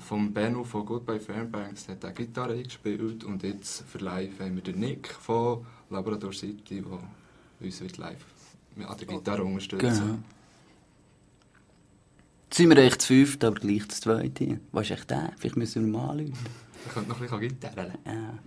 [0.00, 4.62] vom Benno von Goodbye Fairbanks hat auch Gitarre eingespielt und jetzt für live haben wir
[4.62, 6.98] den Nick von Labrador City, der
[7.66, 8.24] uns wird live
[8.86, 10.00] an der Gitarre unterstützen.
[10.00, 10.18] Genau.
[12.44, 14.60] Jetzt sind wir echt zu fünft, aber gleich zu zweit hier.
[14.72, 15.32] Was ist echt der?
[15.38, 16.32] Vielleicht müssen wir mal anrufen.
[16.84, 17.92] Wir können noch ein bisschen Gitarre.
[18.06, 18.38] Ja.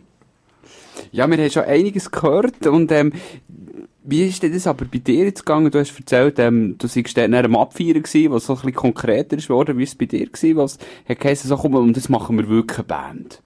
[1.11, 3.13] Ja, wir haben schon einiges gehört und ähm,
[4.07, 5.71] wie ist denn das aber bei dir jetzt gegangen?
[5.71, 9.37] Du hast erzählt, ähm, du seist dann am Abfeiern gewesen, was so ein bisschen konkreter
[9.37, 9.77] ist geworden.
[9.77, 10.57] Wie ist es bei dir gewesen?
[10.57, 10.77] Was
[11.09, 13.41] hat geheißen, so komm, und das machen wir wirklich eine Band?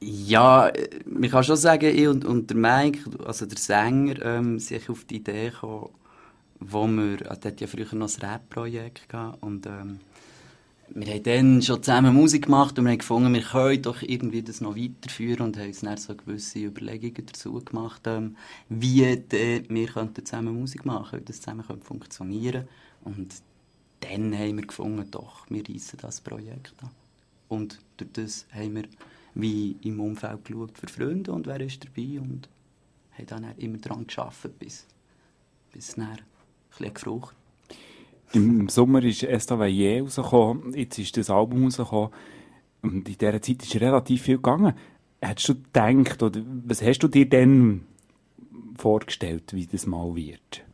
[0.00, 0.70] Ja,
[1.06, 5.04] man kann schon sagen, ich und, und der Mike, also der Sänger, ähm, sind auf
[5.04, 5.90] die Idee gekommen,
[6.60, 10.00] wo wir, der hat ja früher noch ein Rap-Projekt gehabt und ähm,
[10.88, 14.42] wir haben dann schon zusammen Musik gemacht und wir haben gefunden, wir können doch irgendwie
[14.42, 18.36] das noch weiterführen und haben uns dann so gewisse Überlegungen dazu gemacht, ähm,
[18.68, 22.68] wie wir könnten zusammen Musik machen, wie das zusammen könnte funktionieren
[23.02, 23.34] und
[24.00, 26.90] dann haben wir gefunden, doch, wir reissen das Projekt an.
[27.48, 28.84] Und durch das haben wir
[29.34, 32.48] wie im Umfeld geschaut für Freunde und wer ist dabei und
[33.16, 34.86] haben dann immer daran gearbeitet, bis,
[35.72, 36.18] bis es dann ein
[36.70, 37.43] bisschen gefruchtet
[38.34, 42.10] Im Sommer ist Esta Valle rausgekommen, jetzt ist das Album rausgekommen
[42.82, 44.74] und in dieser Zeit ist relativ viel gegangen.
[45.20, 47.86] Hättest du gedacht, oder was hast du dir denn
[48.76, 50.64] vorgestellt, wie das mal wird?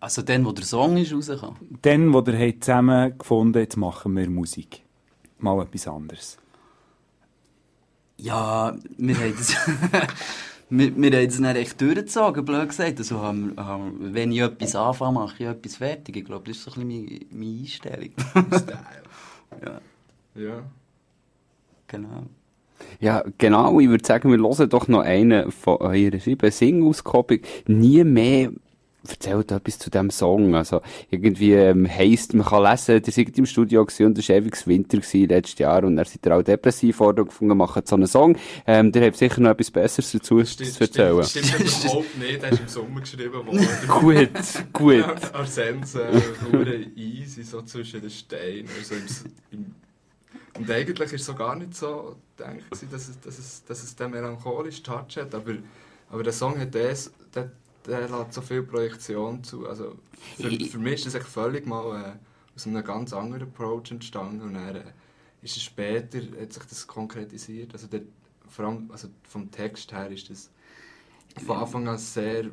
[0.00, 1.78] Also dann, wo der Song ist rausgekommen?
[1.82, 4.82] Dann, wo ihr habt zusammen gefunden jetzt machen wir Musik.
[5.38, 6.38] Mal etwas anderes.
[8.18, 9.54] Ja, wir haben das...
[10.70, 12.98] wir, wir haben das dann echt durchgezogen, blöd gesagt.
[12.98, 16.16] Also, haben, haben, wenn ich etwas anfange, mache ich etwas fertig.
[16.16, 18.10] Ich glaube, das ist so ein bisschen meine, meine Einstellung.
[19.64, 19.80] ja,
[20.34, 20.62] Ja.
[21.86, 22.24] genau.
[23.00, 23.80] Ja, genau.
[23.80, 27.40] Ich würde sagen, wir hören doch noch einen von eurer sieben Singauskopplung.
[27.66, 28.50] Nie mehr
[29.10, 30.54] erzählt etwas zu diesem Song.
[30.54, 30.80] Also,
[31.10, 34.66] irgendwie ähm, heisst, man kann lesen, ihr seid im Studio gewesen und es war ewig
[34.66, 37.96] Winter gewesen, letztes Jahr und dann seid ihr auch depressiv worden und gefunden, macht so
[37.96, 38.36] einen Song.
[38.66, 41.22] Ähm, ihr habt sicher noch etwas Besseres dazu zu erzählen.
[41.24, 42.42] Stimmt, stimmt überhaupt nicht.
[42.42, 43.68] Der ist im Sommer geschrieben worden.
[43.88, 44.30] Gut,
[44.72, 45.04] gut.
[45.34, 46.20] Arsens, äh,
[46.52, 48.68] hure easy, so zwischen den Steinen.
[48.78, 49.04] Also im,
[49.50, 49.74] im,
[50.58, 53.96] und eigentlich war es so gar nicht so gedacht, dass es, dass es, dass es
[53.96, 55.34] den melancholischen Touch hat.
[55.34, 55.54] Aber,
[56.10, 57.50] aber der Song hat das, der,
[57.86, 59.66] der lässt so viel Projektion zu.
[59.68, 59.96] Also
[60.36, 62.12] für, für mich ist das echt völlig mal äh,
[62.54, 64.40] aus einem ganz anderen Approach entstanden.
[64.42, 64.82] Und dann äh,
[65.42, 67.72] ist es später, hat sich das konkretisiert.
[67.72, 68.02] Also der,
[68.48, 70.50] vor allem also vom Text her ist das
[71.44, 72.46] von Anfang an sehr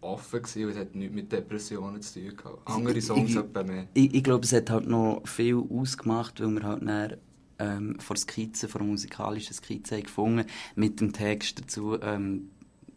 [0.00, 2.58] offen gewesen und es hat nichts mit Depressionen zu tun gehabt.
[2.68, 3.86] Andere Songs Ich- etwa mehr.
[3.94, 7.16] Ich, ich glaube, es hat halt noch viel ausgemacht, weil wir halt dann,
[7.58, 12.50] ähm, vor Skizzen, vor musikalischen Skizzen gefunden, mit dem Text dazu, ähm,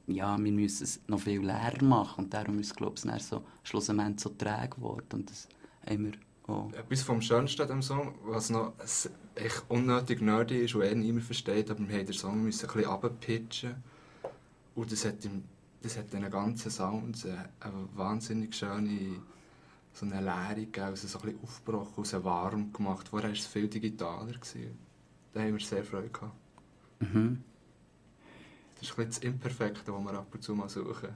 [0.07, 3.43] ja, wir müssen es noch viel leer machen und darum ist es, glaube ich, so,
[3.63, 5.47] schlussendlich so träge geworden und das
[5.87, 6.13] haben wir
[6.47, 6.71] auch.
[6.73, 8.73] Etwas vom Schönsten dem Song, was noch
[9.35, 12.73] echt unnötig nerdy ist und eh niemand versteht, aber wir mussten den Song müssen ein
[12.73, 13.75] bisschen runterpitchen.
[14.75, 15.43] Und das hat, im,
[15.81, 19.21] das hat den ganzen Sounds eine, eine wahnsinnig schöne
[19.93, 23.07] so eine Leere gegeben, also so ein bisschen aufgebrochen, also warm gemacht.
[23.07, 24.33] Vorher war es viel digitaler.
[24.33, 24.77] Gewesen.
[25.33, 26.33] Da haben wir sehr Freude gehabt.
[26.99, 27.43] Mhm.
[28.83, 31.09] Das ist ein das Imperfekte, das wir ab und zu mal suchen.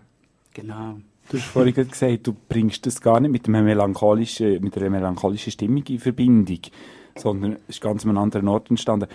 [0.53, 0.99] Genau.
[1.29, 5.51] Du hast vorhin gesagt, du bringst das gar nicht mit, einem melancholischen, mit einer melancholischen
[5.51, 6.61] Stimmung in Verbindung,
[7.17, 9.09] sondern es ist ganz an einem anderen Ort entstanden.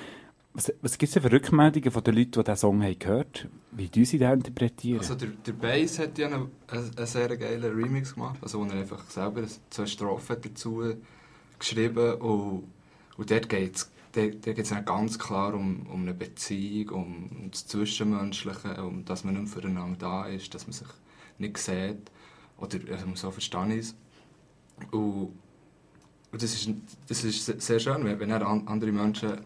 [0.53, 3.45] Was, was gibt es denn für Rückmeldungen von den Leuten, die diesen Song haben gehört
[3.45, 3.91] haben?
[3.95, 4.99] Wie sie den interpretieren?
[4.99, 8.65] Also der, der Bass hat ja einen, einen, einen sehr geilen Remix gemacht, also wo
[8.65, 10.83] er einfach selber zwei Strophen dazu
[11.59, 12.65] geschrieben und,
[13.17, 17.51] und dort geht es dort geht's dann ganz klar um, um eine Beziehung, um, um
[17.51, 20.89] das Zwischenmenschliche, um dass man nicht füreinander da ist, dass man sich
[21.39, 22.11] nicht sieht.
[22.59, 23.95] Oder also so verstehe ich es.
[24.93, 25.33] Und,
[26.33, 26.71] und das, ist,
[27.09, 29.39] das ist se- sehr schön, wenn, wenn andere Menschen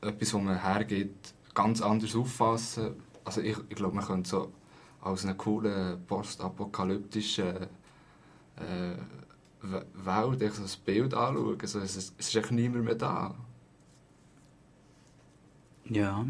[0.00, 2.94] etwas, was man hergibt, ganz anders auffassen.
[3.24, 4.52] Also ich, ich glaube, man könnte so
[5.00, 7.68] als eine coole postapokalyptische
[8.56, 8.94] äh,
[9.62, 11.58] Welt echt so ein Bild anschauen.
[11.60, 13.34] Also es, ist- es ist echt niemand mehr da.
[15.88, 16.24] Ja.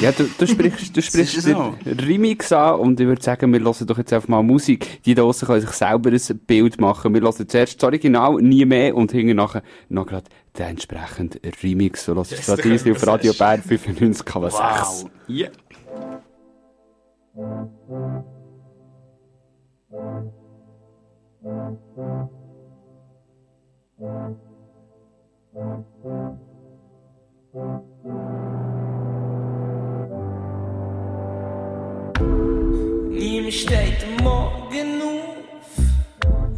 [0.00, 1.74] Ja, du, du sprichst, du Das sprichst so.
[1.84, 5.02] Remix an und ich würde sagen, wir hören doch jetzt einfach mal Musik.
[5.04, 7.14] Die da draussen können sich selber ein Bild machen.
[7.14, 12.04] Wir hören zuerst das Original, nie mehr und hinten nachher noch gerade den entsprechenden Remix.
[12.06, 14.52] So hörst du Yes, können wir auf Radio Bär 95,6.
[14.52, 15.10] Wow.
[15.28, 15.48] Ja.
[21.46, 21.78] Niemand
[33.54, 35.70] steht am Morgen auf,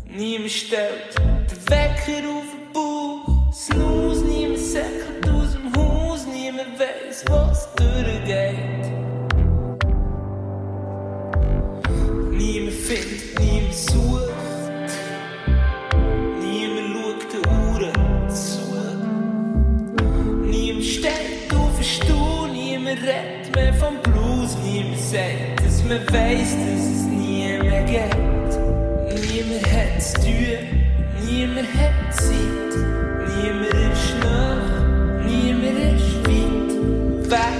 [0.06, 3.52] niemand stellt den Wecker auf den Bauch.
[3.52, 8.56] Snooze, niemand säckelt aus dem Haus, niemand weiß, was durchgeht.
[12.30, 14.27] Niemand findet, niemand sucht.
[25.10, 28.14] Niemand sagt, dass man weiss, dass es nie mehr geht.
[29.30, 30.58] Niemand hat zu tun.
[31.24, 32.74] Niemand hat Zeit.
[33.36, 34.56] Niemand ist nah.
[35.24, 37.58] Niemand ist weit weg.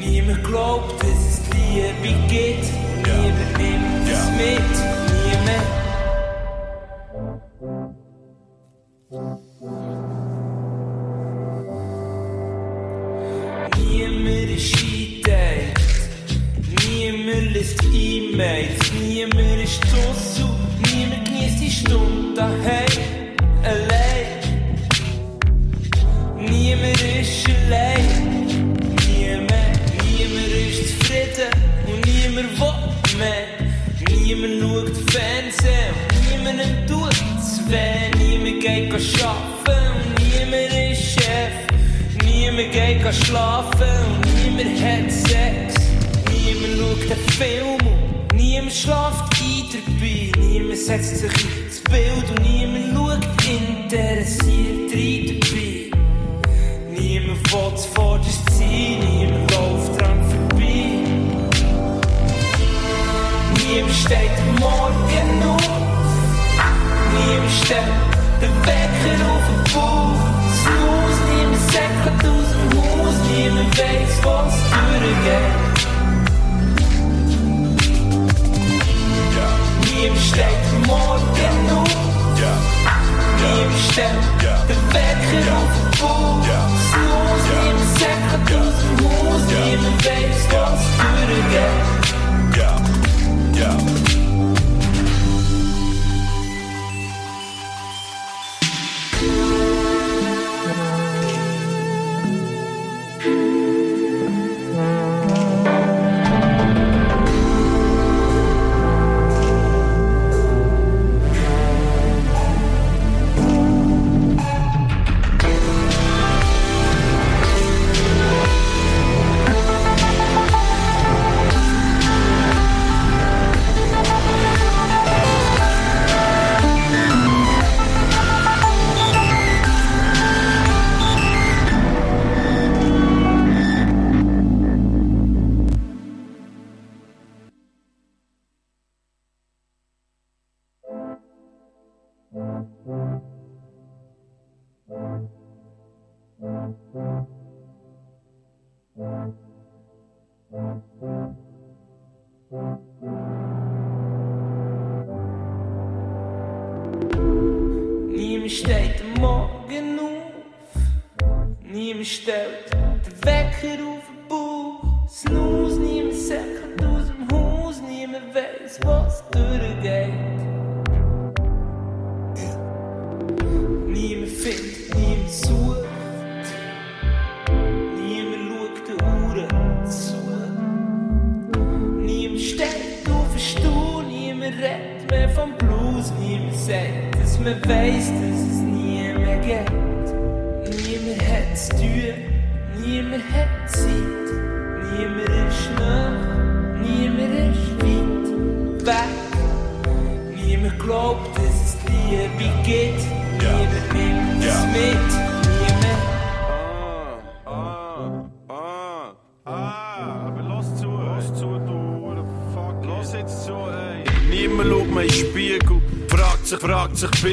[0.00, 2.68] Niemand glaubt, dass es Liebe gibt.
[3.06, 4.74] Niemand nimmt es mit.
[9.10, 9.47] Niemand
[18.38, 18.92] E-Mails.
[18.92, 20.48] Niemand ist draussen.
[20.94, 23.34] Niemand genießt die Stunde daheim.
[23.64, 24.26] Allein.
[26.38, 28.46] Niemand ist allein.
[29.08, 29.50] Niemand,
[30.04, 31.50] niemand ist zufrieden.
[31.88, 33.48] Und niemand will mehr.
[34.08, 35.94] Niemand schaut Fernsehen.
[36.30, 37.10] Niemand tut
[37.40, 38.08] es weh.
[38.18, 39.96] Niemand geht arbeiten.
[39.98, 41.54] Und niemand ist Chef.
[42.24, 45.74] Niemand geht schlafen und niemand hat Sex.
[46.30, 47.78] Niemand schaut den Film
[48.58, 50.32] niemand schläft ein dabei.
[50.38, 51.32] Niemand setzt sich
[51.64, 55.90] ins Bild und niemand schaut interessiert rein dabei.
[56.90, 61.04] Niemand will zuvorderst sein, niemand läuft dran vorbei.
[63.54, 65.70] Niemand steht am morgen auf.
[67.14, 67.82] Niemand stellt
[68.40, 70.22] den Wecker auf den Bauch.
[70.58, 73.16] Snooze, niemand säckelt aus dem Haus.
[73.30, 75.67] Niemand weiß, was durchgeht.
[80.00, 81.88] Niemand steht am morgen auf.
[83.40, 84.27] Niemand stellt den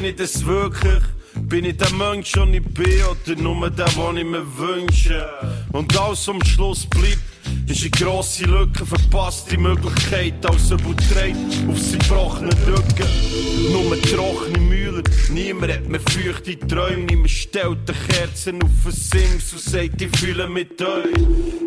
[0.06, 1.04] ich das wirklich?
[1.36, 5.28] Bin ich der Mensch, den ich bin, oder nur der, den ich mir wünsche?
[5.74, 7.20] Und alles am Schluss bleibt,
[7.68, 11.36] ist eine grosse Lücke, verpasste Möglichkeit, als ein Buttreit
[11.68, 13.72] auf seinen gebrochenen Rücken.
[13.72, 19.54] Nur trockene Mühler, niemand hat mehr feuchte Träume, niemand stellt die Kerzen auf den Sims
[19.54, 21.16] und sagt, ich fühle mit euch,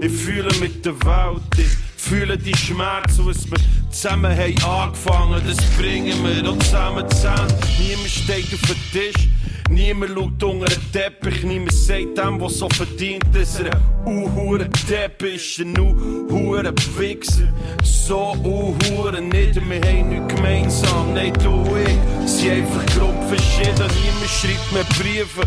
[0.00, 3.58] ich fühle mit der Welt, ich fühle die Schmerzen, was wir
[4.00, 7.52] zusammen haben angefangen, das bringen wir auch zusammen zusammen.
[7.80, 9.28] Niemand steht auf den Tisch,
[9.70, 14.70] Niemand schaut unter den Teppich, niemand sagt dem, was so verdient, dass er ein uhuren
[14.88, 17.52] Teppich ist, ein uhuren Wichser.
[17.82, 23.90] So uhuren nicht, wir haben nichts gemeinsam, nein, du und ich sind einfach grob verschieden.
[24.00, 25.42] Niemand schreibt mir Briefe,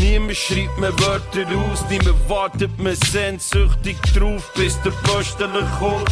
[0.00, 5.48] niemand schreibt mir Wörter aus, niemand wartet mir sehnsüchtig drauf, bis der Postler
[5.78, 6.10] kommt.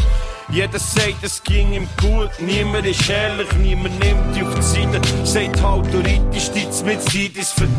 [0.53, 5.01] Jeder sagt, es ging ihm gut, niemand ist ehrlich, niemand nimmt dich auf die Seite.
[5.23, 7.71] Sagt halt, du reitest dich mit Zeit ins Verderben.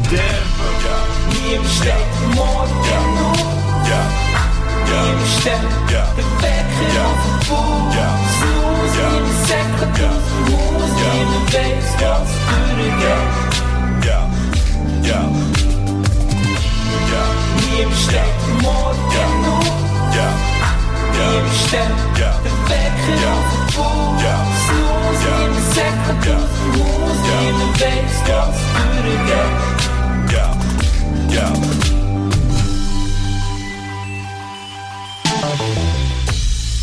[1.43, 3.37] Niemand steht morgen auf.
[4.85, 5.61] Niemand stellt
[6.17, 7.93] den Wecker auf den Fuß.
[8.39, 10.91] Snooze, niemand sagt aus dem Haus.
[11.13, 12.31] Niemand weiss, was
[12.71, 13.51] durchgeht.
[17.69, 20.50] Niemand steht morgen auf.
[21.21, 21.91] Niemand stellt
[22.43, 24.21] den Wecker auf den Fuß.
[24.65, 27.19] Snooze, niemand sagt aus dem Haus.
[27.41, 28.59] Niemand weiss, was
[29.03, 29.71] durchgeht.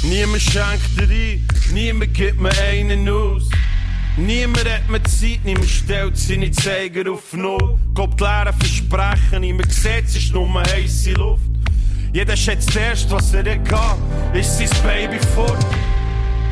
[0.03, 3.49] Niemand schenkt dir ein, niemand gibt mir einen aus.
[4.17, 7.79] Niemand hat mir Zeit, niemand stellt seine Zeiger auf Null.
[7.95, 11.58] Glaubt leere Versprechen, niemand sieht, es ist nur heisse Luft.
[12.13, 13.99] Jeder schätzt erst, was er hat,
[14.33, 15.67] ist sein Baby fort.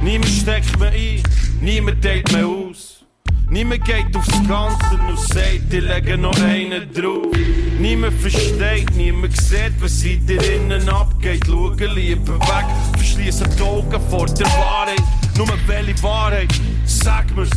[0.02, 1.22] Niemand steckt mir ein,
[1.60, 3.04] niemand teilt mir aus.
[3.48, 7.32] Niemand geht aufs Ganze und sagt, ich lege noch einen drauf.
[7.78, 11.46] Niemand versteht, niemand sieht, was in dir innen abgeht.
[11.46, 15.02] Schauen lieber weg, verschließen die Augen vor der Wahrheit.
[15.38, 16.52] Nur welche Wahrheit?
[16.84, 17.50] Sag mir's.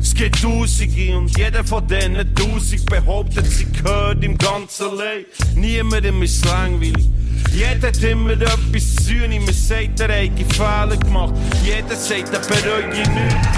[0.00, 5.60] Es gibt Tausende und jeder von denen Tausend behauptet, sie gehört im ganzen Leben.
[5.60, 7.10] Niemandem ist langweilig.
[7.52, 11.34] Jeder hat immer etwas zu tun, niemand sagt, er hat Fehler gemacht.
[11.64, 13.48] Jeder sagt, er bereue nichts.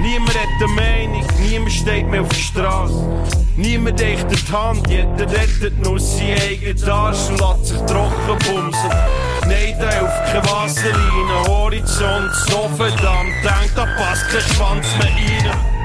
[0.00, 3.26] Niemand hat eine Meinung, niemand steht mehr auf der Straße.
[3.56, 8.90] Niemand echt die Hand, jeder rettet nur sein eigenes Arsch und lässt sich trocken bumsen.
[9.46, 15.75] Nein, da hilft keine Wasserlinie, Horizont so verdammt, denkt, da passt kein Schwanz mehr rein.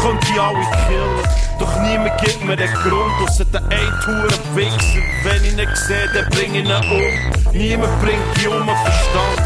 [0.00, 1.24] Könnt die alle killen,
[1.58, 5.02] doch niemand gibt mir den Grund, ausser den Eintouren Wichser.
[5.22, 7.52] Wenn ich ihn sehe, dann bring ich ihn um.
[7.52, 9.40] Niemand bringt die um Verstand.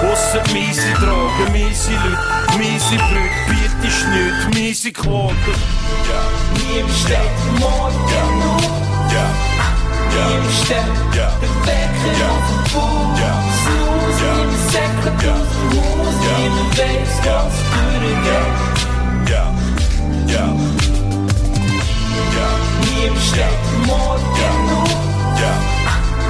[0.00, 5.34] Ausser miese Drogen, miese Leute, miese Brüder, Bier ist nichts, miese Quoten.
[6.54, 8.80] Niemand steht morgen auf.
[10.10, 13.20] Niemand stellt den Wecker auf den Fuß.
[13.60, 16.16] Snooze, niemand sagt aus dem Haus.
[16.38, 17.56] Niemand weiss, was
[18.00, 18.89] durchgeht.
[22.80, 24.90] Niemand steht morgen auf.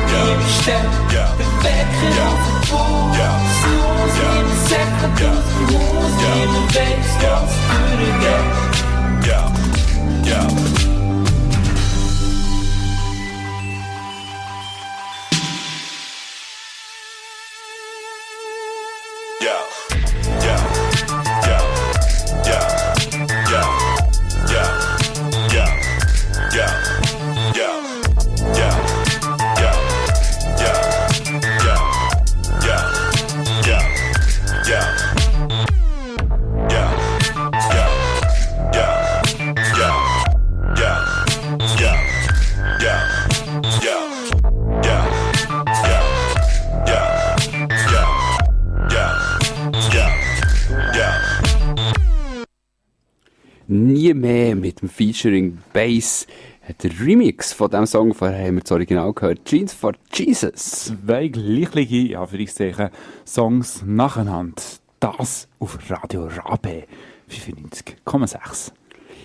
[0.07, 0.95] Niemand stellt
[1.39, 3.17] den Wecker auf den Fuß.
[3.61, 5.29] Snooze, niemand sagt aus dem
[5.77, 6.15] Haus.
[6.35, 7.53] Niemand weiss, was
[10.25, 10.90] durchgeht.
[54.11, 56.27] Nie mehr mit dem Featuring Bass.
[56.83, 60.93] Der Remix von diesem Song, vorher haben wir das Original gehört, Jeans for Jesus.
[61.05, 62.91] Zwei gleichliche, ja, für ich sagen,
[63.25, 64.61] Songs nacheinander.
[64.99, 66.87] Das auf Radio Rabe
[67.31, 68.73] 95,6.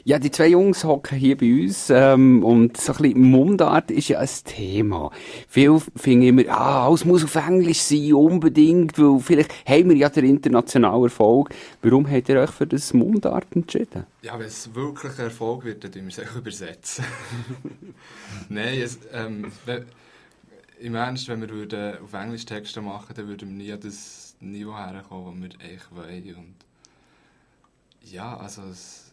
[0.08, 4.10] Ja, die zwei Jungs hocken hier bei uns ähm, und so ein bisschen Mundart ist
[4.10, 5.10] ja ein Thema.
[5.48, 10.10] Viele finden immer, ah, alles muss auf Englisch sein, unbedingt, weil vielleicht haben wir ja
[10.10, 11.50] den internationalen Erfolg.
[11.82, 14.06] Warum habt ihr euch für das Mundart entschieden?
[14.22, 17.04] Ja, wenn es wirklich ein Erfolg wird, dann tun wir es übersetzen.
[18.50, 19.86] Nein, es, ähm, we-
[20.80, 24.36] im Ernst, wenn wir würden auf Englisch Texte machen dann würden wir nie an das
[24.40, 26.36] Niveau herkommen, das wir eigentlich wollen.
[26.36, 26.56] Und
[28.12, 29.05] ja, also es,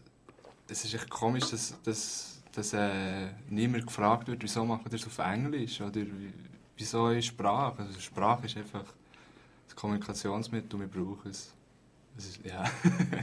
[0.73, 5.07] es ist echt komisch, dass, dass, dass äh, niemand gefragt wird, wieso machen wir das
[5.07, 6.33] auf Englisch oder wie-
[6.77, 7.83] wieso ist Sprache?
[7.83, 8.85] Also Sprache ist einfach
[9.67, 11.53] das Kommunikationsmittel, wir brauchen es.
[12.19, 12.65] es ist, ja.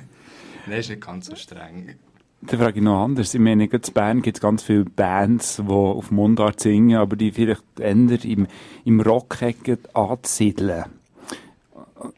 [0.67, 1.95] Nein, ist nicht ganz so streng.
[2.41, 3.33] Dann frage ich noch anders.
[3.33, 7.31] Ich meine, in Bern gibt es ganz viele Bands, die auf Mundart singen, aber die
[7.33, 7.91] vielleicht eher
[8.25, 8.47] im,
[8.85, 10.85] im Rock-Ecke anzusiedeln.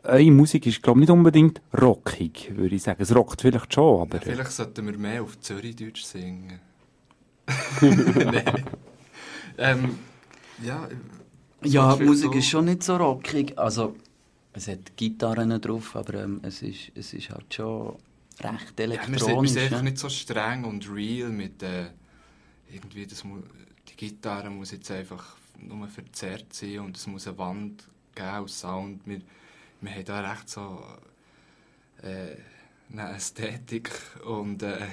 [0.03, 3.01] Eure Musik ist, glaube ich, nicht unbedingt rockig, würde ich sagen.
[3.01, 4.17] Es rockt vielleicht schon, aber...
[4.17, 6.59] Ja, vielleicht sollten wir mehr auf Zürichdeutsch singen.
[7.81, 8.65] Nein.
[9.57, 9.99] ähm,
[10.63, 10.87] ja,
[11.63, 13.57] Ja, so die Musik so- ist schon nicht so rockig.
[13.57, 13.95] Also,
[14.53, 17.95] es hat Gitarren drauf, aber ähm, es, ist, es ist halt schon
[18.43, 19.51] recht Ja, wir sind, wir elektronisch.
[19.51, 19.83] sind einfach ja.
[19.83, 21.87] nicht so streng und real mit äh,
[22.71, 23.23] irgendwie, das
[23.89, 27.83] die Gitarre muss jetzt einfach nur verzerrt sein und es muss eine Wand
[28.15, 29.01] geben aus Sound.
[29.05, 29.21] Wir,
[29.81, 30.83] wir haben da recht so
[32.03, 32.35] äh,
[32.91, 33.91] eine Ästhetik
[34.25, 34.87] und äh,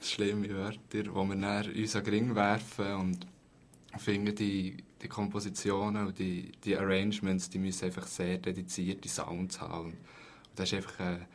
[0.00, 3.26] schlimme Wörter, die wir dann uns an Ring werfen und
[3.98, 9.86] finden, die, die Kompositionen und die, die Arrangements, die müssen einfach sehr dedizierte Sounds haben.
[9.86, 9.96] Und
[10.54, 11.26] das ist einfach eine,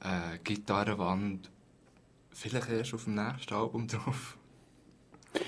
[0.00, 1.50] eine Gitarrenwand,
[2.32, 4.36] vielleicht erst auf dem nächsten Album drauf.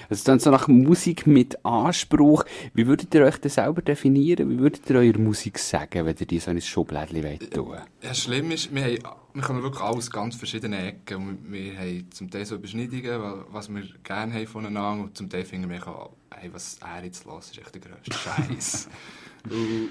[0.08, 2.44] Also dann so nach Musik mit Anspruch.
[2.72, 4.48] Wie würdet ihr euch das selber definieren?
[4.50, 7.76] Wie würdet ihr eure Musik sagen, wenn ihr die so in ein Schublädchen wollt tun?
[8.02, 8.98] Ja, schlimm ist, wir, haben,
[9.34, 11.16] wir kommen wirklich aus ganz verschiedenen Ecken.
[11.16, 15.04] Und wir, haben zum Teil so Überschneidungen, wa- was wir gerne haben voneinander.
[15.04, 18.12] Und zum Teil finden wir, auch, hey, was er jetzt los ist echt der grösste
[18.12, 18.88] Scheiß.
[19.50, 19.88] und,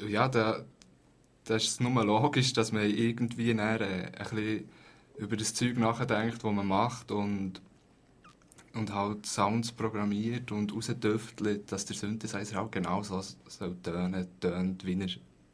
[0.00, 0.64] und ja, da,
[1.44, 3.78] da ist es nur logisch, dass man irgendwie äh, ein
[4.18, 4.68] bisschen
[5.16, 7.10] über das Zeug nachdenkt, das man macht.
[7.10, 7.60] Und,
[8.74, 14.84] und halt Sounds programmiert und rausdüftelt, dass der Synthesizer halt genau so soll tönen, tönt,
[14.84, 15.08] wie er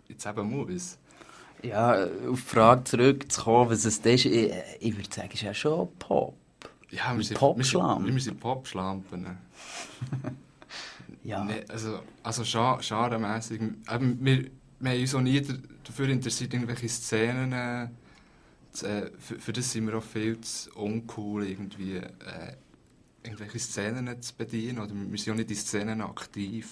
[0.09, 0.99] jetzt eben muss.
[1.63, 5.43] Ja, auf die Frage zurückzukommen, was es das ist, ich, ich würde sagen, es ist
[5.43, 6.35] ja schon Pop.
[6.91, 8.07] Ja, wir sind, Popschlampen.
[8.07, 9.27] Wir wir sind Popschlampen.
[11.25, 11.45] Ja.
[11.45, 12.43] Nee, also, also
[12.81, 13.61] genremässig.
[13.61, 14.45] Eben, wir,
[14.81, 15.43] wir haben uns auch nie
[15.85, 17.85] dafür interessiert, irgendwelche Szenen äh,
[18.83, 22.57] äh, für, für das sind wir auch viel zu uncool, irgendwie äh,
[23.29, 24.79] irgendwelche Szenen zu bedienen.
[24.79, 26.69] Oder wir sind auch nicht in Szenen aktiv.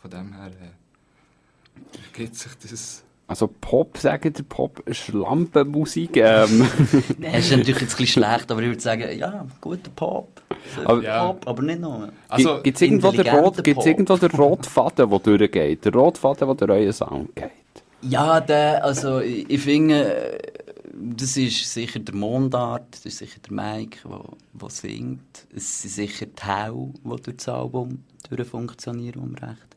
[0.00, 3.04] Von dem her äh, gibt sich das...
[3.26, 6.16] Also Pop, sagt ihr, Pop, Schlampenmusik.
[6.16, 6.60] Ähm.
[7.18, 10.42] Nein, das ist natürlich jetzt ein bisschen schlecht, aber ich würde sagen, ja, guter Pop.
[10.84, 12.10] Aber- Pop, aber nicht nur.
[12.28, 15.84] Also, Gibt es irgendwo, den rot, gibt's irgendwo den roten Faden, der durchgeht?
[15.84, 17.50] Der rote Faden, der durch euren Sound geht?
[18.00, 20.67] Ja, der, also ich, ich finde, äh,
[21.00, 25.46] das ist sicher der Mondart, das ist sicher der Mike, der wo, wo singt.
[25.54, 29.76] Es sind sicher die Hau, die durch das Album durch funktionieren, um recht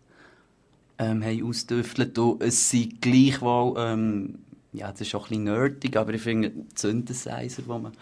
[0.98, 2.18] ähm, ausdüftelt.
[2.18, 4.40] Und es sind gleichwohl, ähm,
[4.74, 7.94] ja, das ist auch ein bisschen nerdig, aber ich finde, Synthesizer, wo man,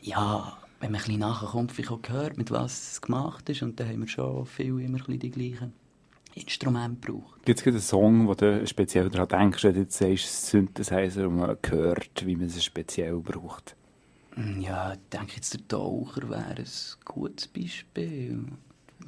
[0.00, 3.78] ja, wenn man ein bisschen nachkommt, vielleicht auch gehört, mit was es gemacht ist, und
[3.78, 5.72] dann haben wir schon viel immer ein bisschen die gleichen
[6.34, 7.44] Instrumente gebraucht.
[7.44, 11.36] Gibt es einen Song, wo du speziell daran denkst, wenn du jetzt sagst, Synthesizer und
[11.36, 13.76] man hört, wie man es speziell braucht?
[14.36, 16.66] Mm, Ja, ich denke jetzt, der Taucher wäre ein
[17.04, 18.44] gutes Beispiel.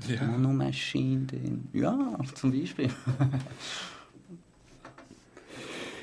[0.09, 0.25] Ja.
[0.25, 1.27] Monomaschine,
[1.75, 2.89] ja, zum Beispiel.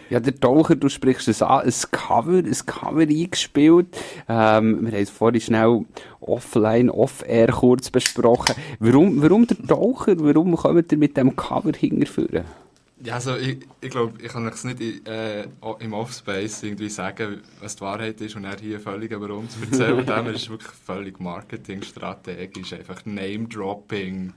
[0.10, 3.96] Ja, der Taucher, du sprichst es an, ein Cover, ein Cover eingespielt.
[4.28, 5.86] Ähm, wir haben es vorhin schnell
[6.20, 8.56] offline, off-air kurz besprochen.
[8.80, 10.16] Warum, warum der Taucher?
[10.20, 12.46] Warum kommt ihr mit dem Cover hinterführen?
[13.02, 15.48] Ja, also ich, ich glaube, ich kann es nicht in, äh,
[15.80, 20.06] im Offspace irgendwie sagen, was die Wahrheit ist und er hier völlig über uns erzählen.
[20.06, 24.34] Dem ist wirklich völlig marketingstrategisch, einfach Name-Dropping,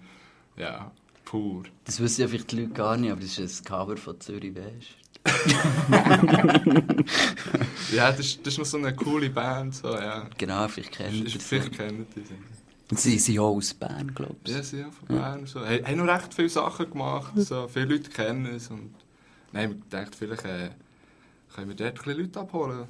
[0.57, 0.93] ja,
[1.25, 1.65] pur.
[1.85, 4.55] Das wissen ja vielleicht die Leute gar nicht, aber das ist ein Cover von Zürich
[4.55, 5.02] West.
[7.95, 10.27] Ja, das, ist- das ist noch so eine coole Band, so, ja.
[10.39, 12.37] Genau, vielleicht kennen Ist- Sie Vielleicht kennen die sie.
[12.95, 14.53] Sie sind auch aus Bern, glaube ich.
[14.53, 15.47] Ja, sie ja, von Bern.
[15.47, 15.61] So.
[15.61, 17.67] Haben, haben noch recht viele Sachen gemacht, so.
[17.69, 18.69] viele Leute kennen es.
[18.69, 18.91] Und,
[19.53, 20.71] nein, ich dachte, vielleicht äh,
[21.55, 22.85] können wir dort ein bisschen Leute abholen.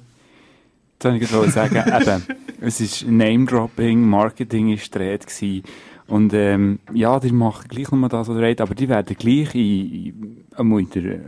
[0.99, 5.63] Das wollte ich gerade sagen, eben, es ist Name-Dropping, Marketing ist dreht gewesen.
[6.07, 9.55] Und ähm, ja, die machen gleich nochmal das, was ihr redet, aber die werden gleich
[9.55, 11.19] in, in, in der äh,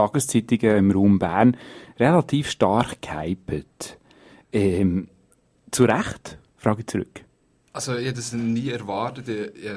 [0.00, 1.56] Tageszeitungen im Raum Bern
[1.98, 3.98] relativ stark gehypt.
[4.52, 5.08] Ähm,
[5.70, 6.38] zu Recht?
[6.56, 7.24] Frage ich zurück.
[7.72, 9.28] Also ich hätte das nie erwartet.
[9.28, 9.70] Ich, ich,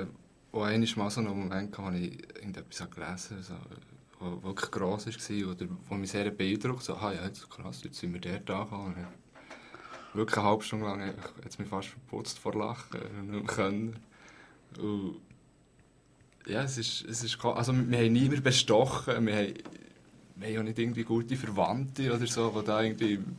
[0.52, 3.76] auch einmal mal so einen Moment, wo ich irgendetwas gelesen habe,
[4.20, 8.00] so, wirklich gross war oder wo mich sehr beeindruckt so, ah ja, jetzt, krass, jetzt
[8.00, 8.96] sind wir dort angekommen.
[8.96, 9.08] Und
[10.16, 13.02] Wirklich eine halbe Stunde lang einfach, hat's mich fast verputzt vor Lachen.
[14.78, 15.18] und
[16.46, 19.54] ja, es ist, es ist also wir haben niemanden bestochen, wir haben,
[20.36, 23.36] wir haben auch nicht irgendwie gute Verwandte oder so, die da irgendwie im,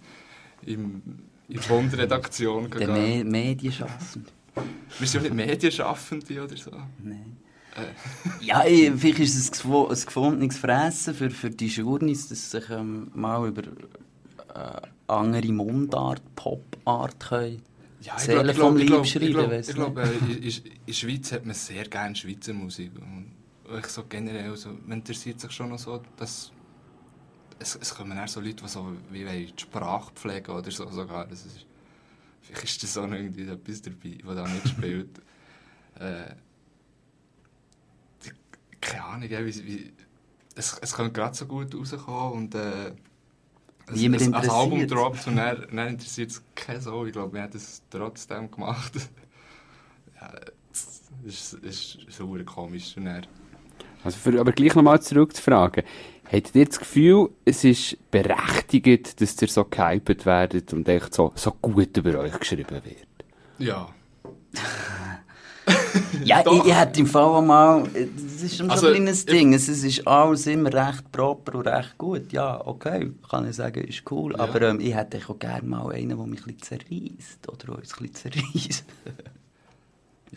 [0.67, 1.03] im,
[1.49, 2.93] in die Bundredaktion gehen.
[2.93, 4.31] Me Medienschaffende.
[4.99, 6.71] Wir sind ja nicht Medienschaffende oder so.
[7.03, 7.37] Nein.
[7.77, 12.61] Äh, Ja, ich, vielleicht ist es ein gefundenes Fressen für, für die Journeys, dass sie
[12.61, 17.63] sich ähm, mal über äh, andere Mundart, Popart können.
[18.01, 19.95] ja, Seele vom ich Leib glaub, schreiben, ich glaub, weiss ich nicht.
[19.95, 20.53] glaub, äh, in, in, in
[20.87, 22.93] der Schweiz hat man sehr gerne Schweizer Musik.
[22.97, 23.33] Und
[23.79, 26.53] ich so generell, so, man interessiert sich schon noch so, dass
[27.65, 31.27] es, es kommen eher so Leute, die so wie die Sprache pflegen oder so sogar.
[31.27, 31.67] Das ist,
[32.43, 35.21] Vielleicht ist das auch noch irgendwie etwas dabei, was da nicht spielt.
[35.97, 36.35] Äh,
[38.81, 39.93] keine Ahnung, ja, wie, wie,
[40.57, 42.89] es, es könnte gerade so gut rauskommen und äh,
[43.87, 47.07] es- Niemand es- Als Album droppt und dann, dann interessiert es keine Sau.
[47.07, 48.93] Ich glaube, wir haben das trotzdem gemacht.
[50.21, 50.33] ja,
[50.73, 52.97] das ist, ist so komisch.
[52.97, 53.27] Und dann,
[54.03, 55.85] Also für, aber gleich nochmal zurückzufragen.
[56.35, 61.33] Habt ihr das Gefühl, es ist berechtigt, dass ihr so gehypet werdet und echt so,
[61.37, 63.07] so gut über euch geschrieben wird?
[63.59, 63.89] ja.
[66.25, 66.65] Ja, Doch.
[66.65, 69.55] ich, ich hätte im Fall auch mal, das ist schon Also, so ein kleines Ding,
[69.55, 72.33] es, es ist alles immer recht proper und recht gut.
[72.33, 74.35] Ja, okay, kann ich sagen, ist cool.
[74.37, 77.49] Aber ähm, ich hätte auch gerne mal einen, der mich ein bisschen zerreißt.
[77.49, 78.85] Oder uns ein bisschen zerreißt.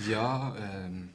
[0.10, 1.10] Ja, ähm,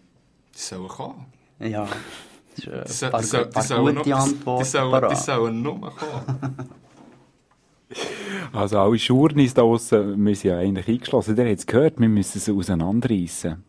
[0.54, 1.26] die sollen kommen.
[1.60, 1.88] ja,
[2.56, 4.64] das ist Die, ein so, paar, die, paar die, sollen, gute Antworten.
[4.64, 5.18] die, sollen, die parat.
[5.24, 6.56] sollen nur kommen.
[8.52, 11.36] Also alle Schurnis da draussen, wir sind ja eigentlich eingeschlossen.
[11.36, 13.62] Der hat es gehört, wir müssen sie auseinanderreißen.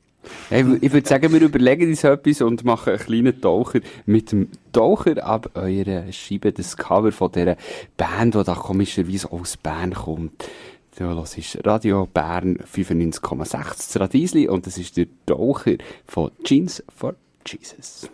[0.50, 4.48] Hey, ich würde sagen, wir überlegen uns etwas und machen einen kleinen Taucher mit dem
[4.72, 7.58] Taucher ab eurer Scheibe, das Cover von dieser
[7.98, 10.50] Band, die da komischerweise aus Bern kommt.
[10.98, 15.74] Du hörst Radio Bern 95,6 das Radiesli und das ist der Taucher
[16.08, 17.16] von Jeans for
[17.46, 18.10] Jesus.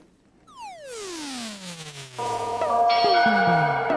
[2.88, 3.89] Ich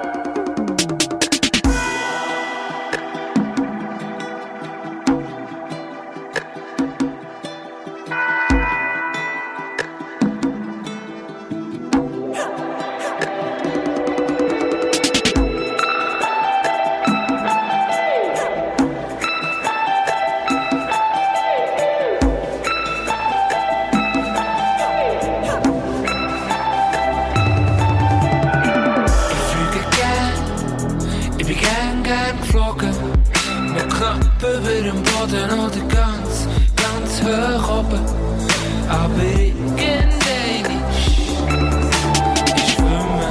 [31.52, 32.94] bin gern, gern geflogen.
[33.74, 38.00] Noch knapp über dem Boden oder ganz, ganz hoch oben.
[38.88, 40.12] Aber irgendein
[42.56, 43.30] ich schwimme.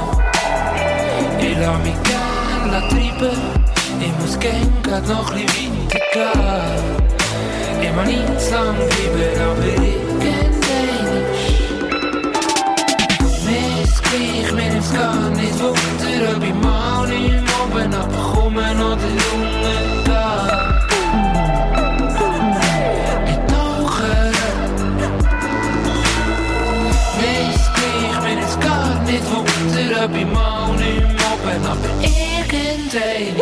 [1.40, 3.38] Ich lass mich gern treiben.
[4.00, 6.72] Ich muss gern grad noch ein weiter
[7.80, 7.96] gehen.
[7.96, 10.52] Mag nicht zu lang bleiben, aber irgendein
[13.44, 15.91] mir ist gleich, mir nimmt's gar nicht Wunder,
[32.94, 33.41] irgendein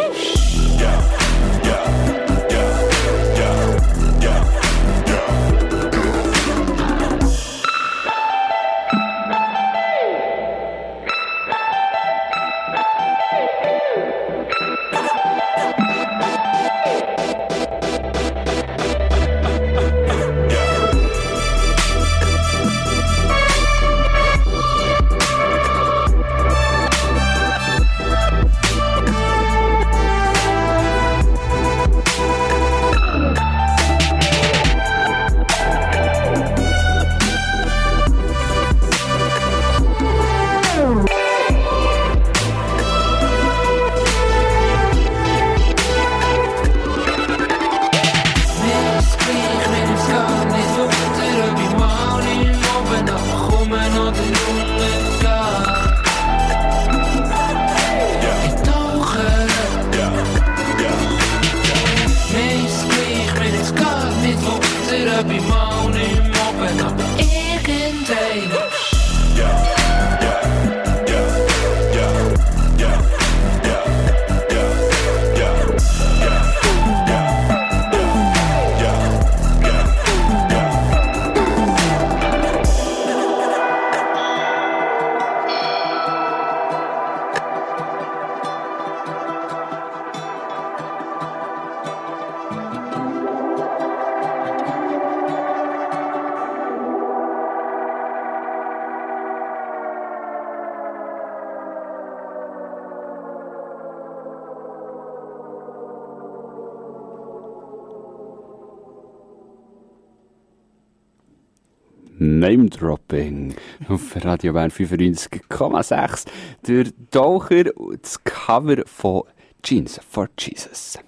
[112.51, 113.55] Name-Dropping
[113.89, 116.27] auf Radio Bern 95,6.
[116.66, 117.64] Der Taucher,
[118.02, 119.22] das Cover von
[119.62, 120.98] Jeans for Jesus.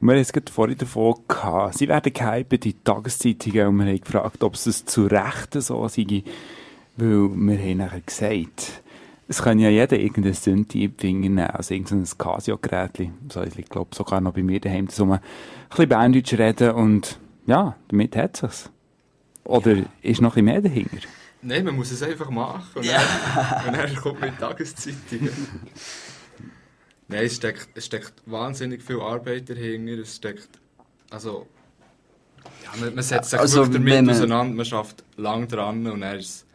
[0.00, 3.86] Und wir haben es gerade vorhin davon gehabt, sie werden gehypt in Tageszeitungen und wir
[3.86, 6.24] haben gefragt, ob es zu Recht so sei,
[6.96, 8.82] weil wir haben nachher gesagt,
[9.28, 13.08] Es kann ja jeder irgendein in die Finger nehmen, also irgendein Casio-Gerät.
[13.30, 15.20] So, ich glaube sogar noch bei mir daheim, so ein
[15.70, 18.70] bisschen Berndeutsch reden und ja, damit hat sich's.
[19.44, 20.98] Oder ist noch ein mehr dahinter?
[21.42, 22.68] Nein, man muss es einfach machen.
[22.78, 23.02] Und, Ja.
[23.64, 25.30] dann, und dann kommt mit Tageszeitungen.
[27.08, 29.98] Nein, es steckt, es steckt wahnsinnig viel Arbeit dahinter.
[30.02, 30.48] Es steckt.
[31.10, 31.46] Also.
[32.64, 35.86] Ja, man, man setzt sich Also, wirklich damit wenn man- auseinander, man schafft lang dran
[35.86, 36.46] und dann, ist-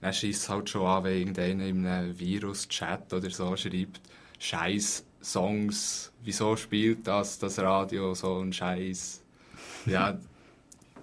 [0.00, 4.00] dann schießt es halt schon an, wenn irgendeiner in einem Virus-Chat oder so schreibt,
[4.38, 9.22] Scheiß Songs, wieso spielt das, das Radio so ein Scheiß?
[9.86, 10.18] Ja,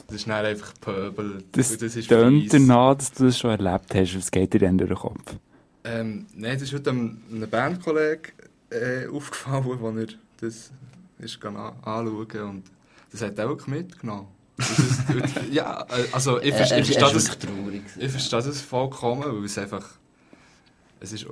[0.07, 1.43] das ist dann einfach Pöbel.
[1.51, 4.15] Das, das ist tönt danach, dass du das schon erlebt hast.
[4.17, 5.35] Was geht dir denn durch den Kopf?
[5.83, 8.31] Ähm, nein, das ist heute einem, einem Bandkollegen
[8.69, 10.07] äh, aufgefallen, wo er
[10.41, 10.71] das
[11.19, 12.63] ist anschauen und
[13.11, 14.27] das hat er wirklich mitgenommen.
[14.57, 14.71] Ist,
[15.51, 17.29] ja, äh, also ich, Er- verstehe- er- ich er verstehe ist
[17.95, 19.85] das, ich verstehe das vollkommen, weil es einfach,
[20.99, 21.25] es ist,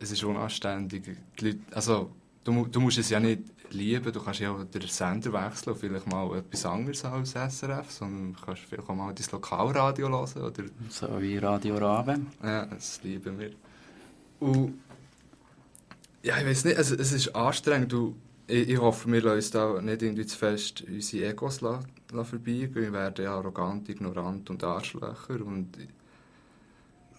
[0.00, 1.04] es ist unanständig.
[1.40, 2.10] Die Leute, also,
[2.44, 5.78] du, du musst es ja nicht lieben, du kannst ja auch den Sender wechseln und
[5.78, 10.42] vielleicht mal etwas anderes als SRF, sondern du kannst vielleicht auch mal dein Lokalradio hören
[10.42, 12.20] oder So wie Radio Rabe.
[12.42, 13.52] ja, das lieben wir.
[14.40, 14.74] Und
[16.22, 17.92] ja, ich weiß nicht, also, es ist anstrengend.
[17.92, 18.14] Du,
[18.46, 21.80] ich, ich hoffe, wir lassen uns da nicht irgendwie zu fest unsere Egos la,
[22.12, 22.74] la vorbeigehen.
[22.74, 25.44] Wir werden ja arrogant, ignorant und Arschlöcher.
[25.44, 25.76] Und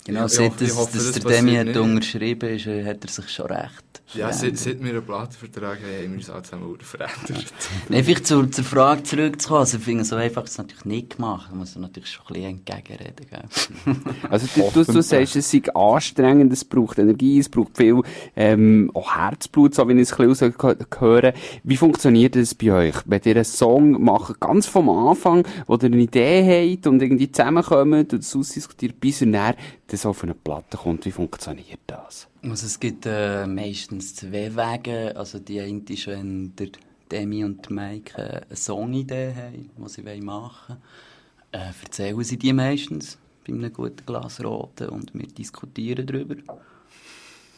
[0.06, 2.68] Genau, ich, ich seit hoffe, ich das, hoffe, dass das der Demi hat unterschrieben ist,
[2.68, 6.18] äh, hat er sich schon recht Ja, seit, seit wir einen Plattenvertrag haben, haben wir
[6.18, 7.54] uns alle zusammen verändert.
[7.90, 9.62] Nein, vielleicht zur, zur Frage zurückzukommen.
[9.62, 11.50] Also, ich finde, so einfach ist es natürlich nicht gemacht.
[11.52, 13.96] Man muss natürlich schon ein bisschen entgegenreden, gell?
[14.30, 18.02] Also du, du, du sagst, es sei anstrengend, es braucht Energie, es braucht viel
[18.36, 21.34] ähm, auch Herzblut, so wie ich es ein bisschen rausgehöre.
[21.64, 22.96] Wie funktioniert das bei euch?
[23.06, 27.32] Wenn ihr einen Song macht, ganz vom Anfang, wo ihr eine Idee habt und irgendwie
[27.32, 29.56] zusammenkommt und es ausdiskutiert, bis dann
[29.94, 32.28] das auf eine Platte kommt, wie funktioniert das?
[32.42, 35.16] Also es gibt äh, meistens zwei Wege.
[35.16, 36.70] Also die eine ist, wenn der
[37.12, 40.78] Demi und Mike äh, eine Songidee haben, die sie machen
[41.52, 46.38] wollen, äh, erzählen sie die meistens bei einem guten Glas Roten und wir diskutieren darüber.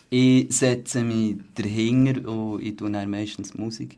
[0.10, 3.98] Ich setze mich dahinter und ich dann meistens Musik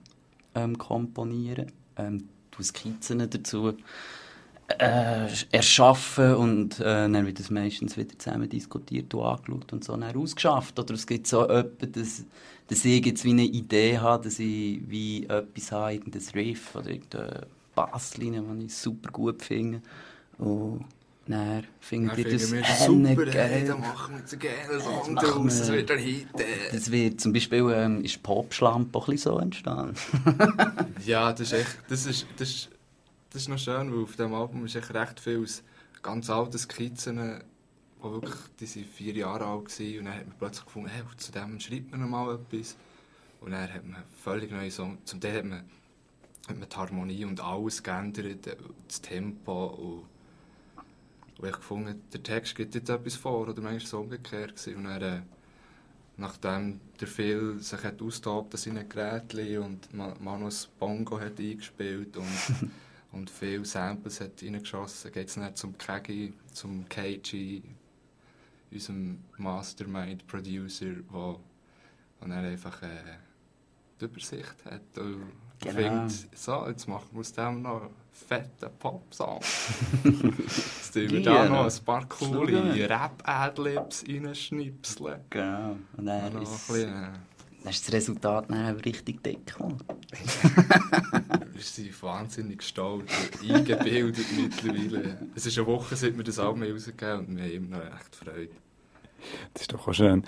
[0.53, 2.29] ähm, komponieren, ähm,
[2.61, 3.73] Skizzen dazu
[4.67, 9.95] äh, erschaffen und äh, dann wird das meistens wieder zusammen diskutiert und angeschaut und so
[9.95, 10.77] dann ausgeschafft.
[10.79, 12.25] Oder es gibt so etwas, dass,
[12.67, 16.89] dass ich jetzt wie eine Idee habe, dass ich wie etwas habe, irgendein Riff oder
[16.89, 19.81] irgendeine Basslinie, die ich super gut finde.
[20.37, 20.83] Und
[21.27, 23.65] dann findet ihr das das super, geil.
[23.67, 26.27] dann machen wir einen geilen Song draus, das wir- wird ein Hit.
[26.73, 29.95] Das wird zum Beispiel ähm, ist Popschlampe auch ein bisschen so entstanden.
[31.05, 32.69] Ja, das ist echt, das ist, das ist,
[33.29, 35.63] das ist noch schön, weil auf diesem Album ist echt recht viel aus
[36.01, 37.17] ganz alten Skizzen,
[37.99, 41.03] die wirklich, die sind vier Jahre alt waren und dann hat man plötzlich gefunden, hey,
[41.17, 42.75] zu dem schreibt man mal etwas.
[43.41, 45.59] Und dann hat man völlig neue Songs, zum Teil hat man,
[46.47, 50.05] hat man die Harmonie und alles geändert, das Tempo und
[51.39, 54.67] und ich gefunden, der Text gibt jetzt etwas vor, oder manchmal es umgekehrt.
[54.75, 55.21] Und dann, äh,
[56.17, 62.17] nachdem der Phil sich hat austobt an seinen Geräten und Ma- Manus Bongo hat eingespielt
[62.17, 62.25] und,
[63.11, 67.61] und viele Samples hat reingeschossen, geht es dann zum Kegi, zum KG,
[68.71, 71.35] unserem Mastermind-Producer, der
[72.19, 73.17] dann einfach äh,
[73.99, 75.73] die Übersicht hat und Genau.
[75.75, 79.39] findet, so, jetzt machen wir aus dem noch einen fetten Pop-Song.
[80.03, 82.87] jetzt tun wir da noch ein paar coole.
[82.89, 85.21] Rap-Adlibs reinschnipseln.
[85.29, 85.77] Genau.
[85.97, 87.09] Und dann, Noch ein ist, bisschen, äh,
[87.67, 89.79] dann ist das Resultat dann auch richtig dick geworden.
[91.53, 93.11] Wir sind wahnsinnig stolz
[93.41, 95.17] und eingebildet mittlerweile.
[95.35, 98.15] Es ist eine Woche, seit wir das Album rausgegeben und wir haben immer noch echt
[98.15, 98.49] Freude.
[99.53, 100.23] Das ist doch auch schön.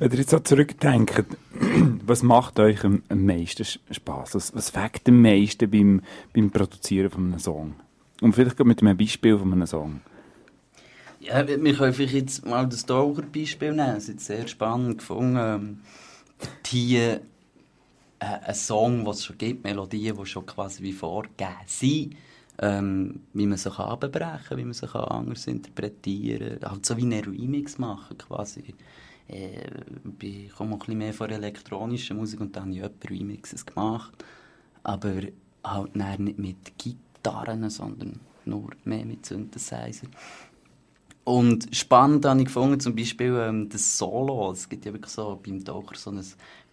[0.00, 1.24] Wenn ihr jetzt so zurückdenkt,
[2.06, 4.34] was macht euch am, am meisten Spass?
[4.34, 6.02] Was, was fängt am meisten beim,
[6.34, 7.74] beim Produzieren von einem Song?
[8.20, 10.00] Und vielleicht mit einem Beispiel von einem Song.
[11.20, 13.96] Ja, wir können vielleicht jetzt mal das Taucher-Beispiel nehmen.
[13.96, 15.80] Es ist sehr spannend gefunden.
[16.66, 17.20] Hier
[18.18, 22.16] äh, ein Song, den es schon gibt, Melodien, die schon quasi wie vorgegeben sind.
[22.58, 26.70] Ähm, wie man kann abbrechen kann, wie man kann anders interpretieren kann.
[26.70, 28.74] Halt so wie einen Remix machen quasi.
[29.28, 29.68] Äh,
[30.20, 34.24] ich komme ein bisschen mehr von elektronischer Musik und dann habe ich etwa Remixes gemacht.
[34.82, 35.14] Aber
[35.64, 40.08] halt nicht mit Gitarren, sondern nur mehr mit Synthesizer.
[41.24, 44.50] Und spannend habe ich gefunden, zum Beispiel ähm, das Solo.
[44.52, 46.20] Es gibt ja wirklich so beim Taucher so ein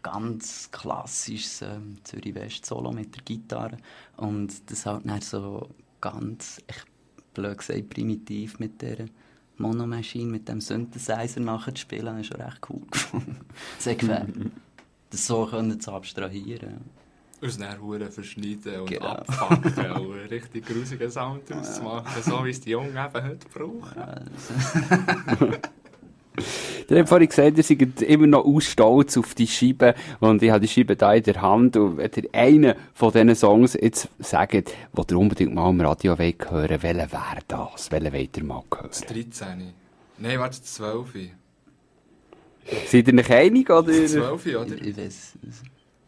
[0.02, 3.78] ganz klassisches ähm, Zürich-West-Solo mit der Gitarre.
[4.18, 5.70] Und das halt dann so
[6.02, 6.88] ganz, echt
[7.34, 9.06] blöd gesagt, primitiv mit der
[9.58, 13.40] Mono Machine mit dem Synthesizer nachzuspielen, habe ich schon recht cool gefunden.
[13.78, 14.34] Sehr gefällt.
[15.12, 16.82] Das so können zu abstrahieren.
[17.42, 19.06] Uns dann Huren verschneiden und Genau.
[19.06, 19.78] abpacken und
[20.20, 24.30] einen richtig grusigen Sound daraus machen, so wie es die Jungen eben heute brauchen.
[26.90, 30.50] Ihr habt vorhin gesagt, ihr seid immer noch aus stolz auf die Scheibe und ich
[30.50, 34.08] habe die Scheibe da in der Hand und wenn ihr einen von diesen Songs jetzt
[34.20, 37.92] sagt, wo ihr unbedingt mal im Radio wollt hören welchen wäre das?
[37.92, 38.88] Welchen wollt ihr mal hören?
[38.90, 39.74] Das 13.
[40.18, 41.14] Nein, warte, das 12.
[42.88, 43.92] Seid ihr euch einig, oder?
[43.92, 44.76] Das 12, oder?
[44.76, 45.34] Ich, ich weiß.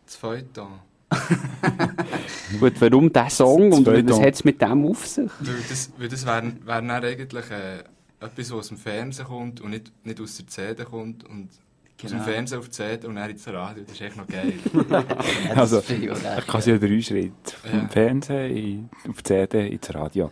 [0.05, 0.79] Das Feuilleton.
[2.59, 5.29] Gut, warum dieser Song und was hat es mit dem auf sich?
[5.39, 7.79] Weil das, weil das wäre wär dann eigentlich äh,
[8.19, 11.23] etwas, was aus dem Fernsehen kommt und nicht, nicht aus der CD kommt.
[11.23, 12.23] Und aus dem Genau.
[12.23, 13.83] Fernsehen auf die CD und dann ins Radio.
[13.83, 14.53] Das ist echt noch geil.
[14.89, 16.63] Ja, Also, ich kann geil.
[16.65, 17.33] ja drei Schritte.
[17.63, 17.88] Vom Ja.
[17.89, 20.31] Fernsehen, in, auf die CD, ins Radio.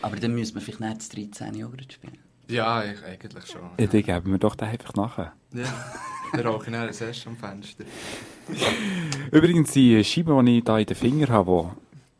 [0.00, 2.18] Aber dann müssen wir vielleicht nicht das 13 auch gerade spielen.
[2.50, 3.62] Ja, ich, eigentlich schon.
[3.78, 5.32] Ja, die geben wir doch da einfach nachher.
[5.52, 5.64] Ja,
[6.32, 7.84] dann dann ein Sess am Fenster.
[9.32, 11.70] Übrigens, die Scheibe, die ich hier in den Finger habe,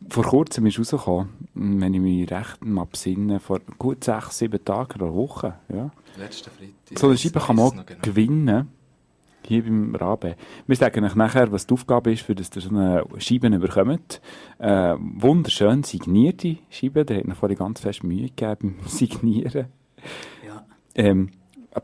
[0.01, 4.65] die vor kurzem ist rausgekommen, wenn ich mich recht mal besinne, vor gut sechs, sieben
[4.65, 5.52] Tagen oder Wochen.
[5.69, 5.90] Ja.
[6.16, 6.98] Letzten Freitag.
[6.98, 8.01] So eine Scheibe kann man auch genau.
[8.02, 8.69] gewinnen.
[9.47, 10.36] Hier beim Rabe.
[10.66, 14.20] Wir sagen euch nachher, was die Aufgabe ist, für dass ihr so eine Scheibe bekommt.
[14.59, 17.05] Äh, wunderschön signierte Scheibe.
[17.05, 19.66] Der hat noch vorhin ganz fest Mühe gegeben beim Signieren.
[20.47, 20.64] Ja.
[20.94, 21.31] Ähm,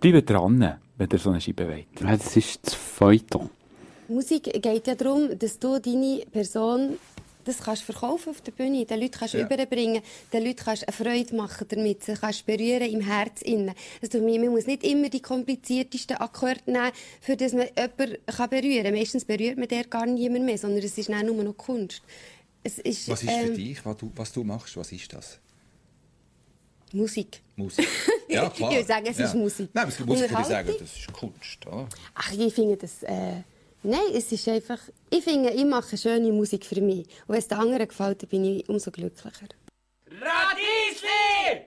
[0.00, 2.00] bleibt dran, wenn ihr so eine Scheibe wollt.
[2.00, 3.50] Ja, das ist das Feuilleton.
[4.08, 6.96] Musik geht ja darum, dass du deine Person
[7.46, 10.02] das kannst verkaufen auf der Bühne, den Leuten kannst du überbringen,
[10.32, 13.72] den Leuten kannst du eine Freude machen damit, sie kannst berühren im Herz innen.
[14.02, 16.90] Also man muss nicht immer die kompliziertesten Akkorde nehmen,
[17.20, 18.94] für das man jemanden kann berühren kann.
[18.94, 22.02] Meistens berührt man der gar niemand mehr, sondern es ist dann nur noch Kunst.
[22.62, 24.76] Es ist, Was ist für ähm, dich, was du, was du machst?
[24.76, 25.38] Was ist das?
[26.92, 27.42] Musik.
[27.56, 27.88] Musik.
[28.28, 28.70] Ja, klar.
[28.70, 29.26] Ich würde sagen, es ja.
[29.26, 29.70] ist Musik.
[29.72, 31.66] Nein, aber es gibt Musiker, die sagen, das ist Kunst.
[31.66, 31.88] Oder?
[32.14, 33.02] Ach, ich finde das.
[33.02, 33.42] Äh,
[33.82, 34.78] nein, es ist einfach.
[35.10, 37.06] Ich finde, ich mache schöne Musik für mich.
[37.26, 39.48] Und wenn es den anderen gefällt, dann bin ich umso glücklicher.
[40.08, 41.66] Radiesli!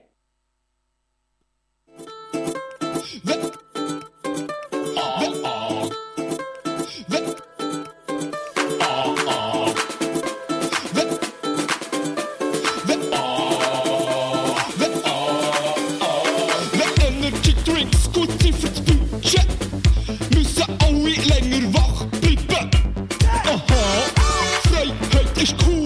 [25.58, 25.79] Cool,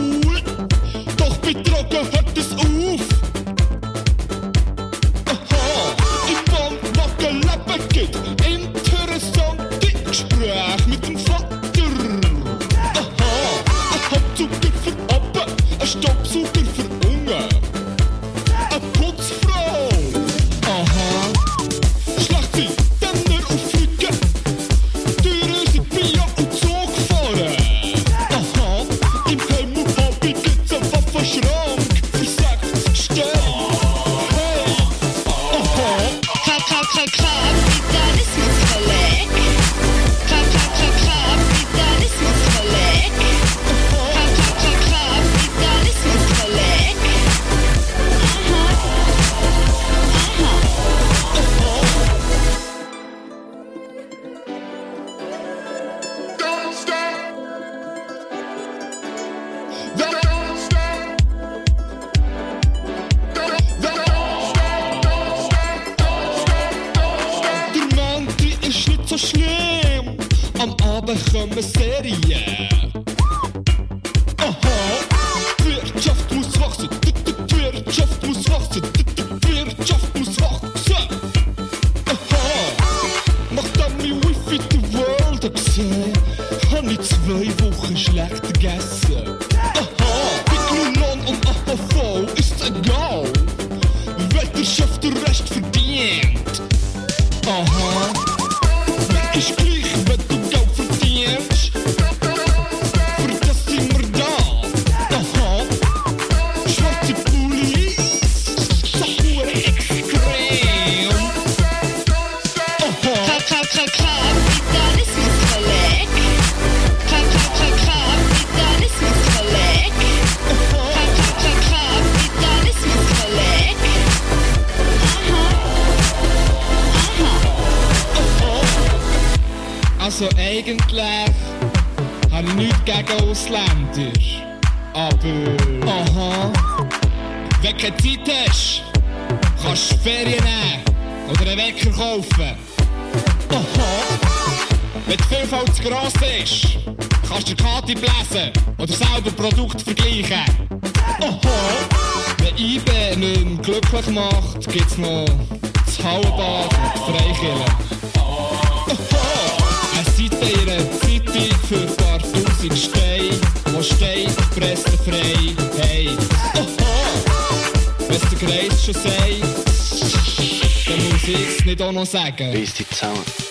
[172.54, 173.43] ich's nicht auch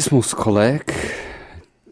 [0.00, 0.94] Kapitalismus, Kollege.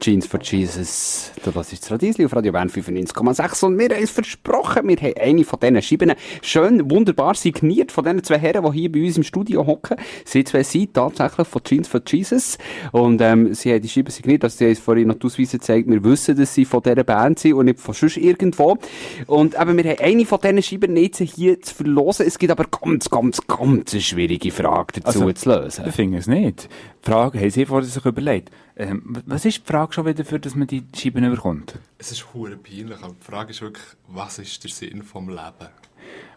[0.00, 1.32] Jeans for Jesus.
[1.44, 5.14] Du hörst das Radiesli auf Radio Bern 95,6 und wir haben es versprochen, wir haben
[5.20, 9.16] eine von diesen Scheiben schön, wunderbar signiert von diesen zwei Herren, die hier bei uns
[9.16, 9.96] im Studio hocken.
[10.24, 12.57] Sie zwei sind tatsächlich von Jeans for Jesus
[13.04, 15.58] und ähm, sie haben die Scheibe signiert, also sie haben uns vorhin noch die Ausweise
[15.58, 18.78] gezeigt, wir wissen, dass sie von dieser Band sind und nicht von sonst irgendwo.
[19.26, 22.26] Und eben, wir haben eine von diesen Scheiben jetzt hier zu verlosen.
[22.26, 25.84] Es gibt aber ganz, ganz, ganz eine schwierige Frage dazu Also, zu lösen.
[25.88, 26.68] Ich finde es nicht.
[27.04, 30.38] Die Frage, haben Sie vorher sich überlegt, ähm, was ist die Frage schon wieder, für
[30.38, 31.78] dass man die Scheiben überkommt?
[31.98, 35.68] Es ist hure peinlich, aber die Frage ist wirklich, was ist der Sinn vom Leben?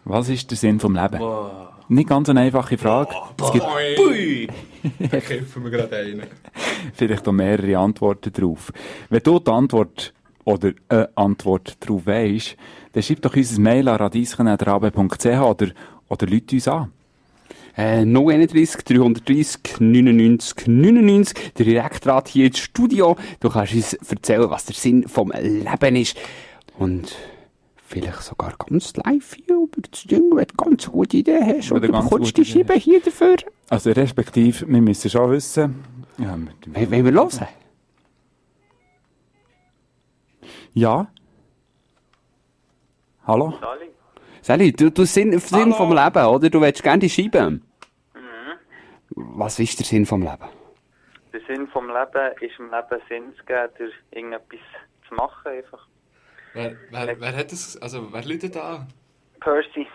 [0.04, 1.20] Was ist der Sinn vom Leben?
[1.88, 3.14] Nicht ganz eine einfache Frage.
[3.40, 4.48] es gibt Bui.
[4.98, 6.22] Da kämpfen wir gerade einen.
[6.94, 8.72] vielleicht auch mehrere Antworten drauf.
[9.08, 10.12] Wenn du die Antwort
[10.44, 12.56] oder eine Antwort drauf weisst,
[12.92, 15.68] dann schreib doch uns ein Mail an radieschen.rabe.ch oder,
[16.08, 16.90] oder lüt uns an.
[17.76, 21.52] Äh, 031 330 99 99.
[21.54, 23.16] Der Direktrat hier ins Studio.
[23.40, 26.16] Du kannst uns erzählen, was der Sinn vom Leben ist.
[26.78, 27.14] Und
[27.92, 31.70] vielleicht sogar ganz live hier über das Ding, wenn du ganz gute Idee hast.
[31.70, 33.36] Wenn Und du bekommst die Scheibe hier dafür.
[33.68, 35.84] Also respektive, wir müssen schon wissen...
[36.18, 37.48] Ja, Wollen wir hören?
[40.74, 41.06] Ja?
[43.26, 43.54] Hallo?
[44.40, 46.50] Sally, du, du Sinn, Sinn vom Leben, oder?
[46.50, 47.60] Du willst gerne die Scheibe.
[49.10, 50.48] Was ist der Sinn vom Leben?
[51.32, 54.60] Der Sinn vom Leben ist im Leben Sinn zu geben, durch irgendetwas
[55.08, 55.86] zu machen einfach.
[56.54, 58.86] Wer, wer, wer hat das, also wer läutet da?
[59.40, 59.86] Percy.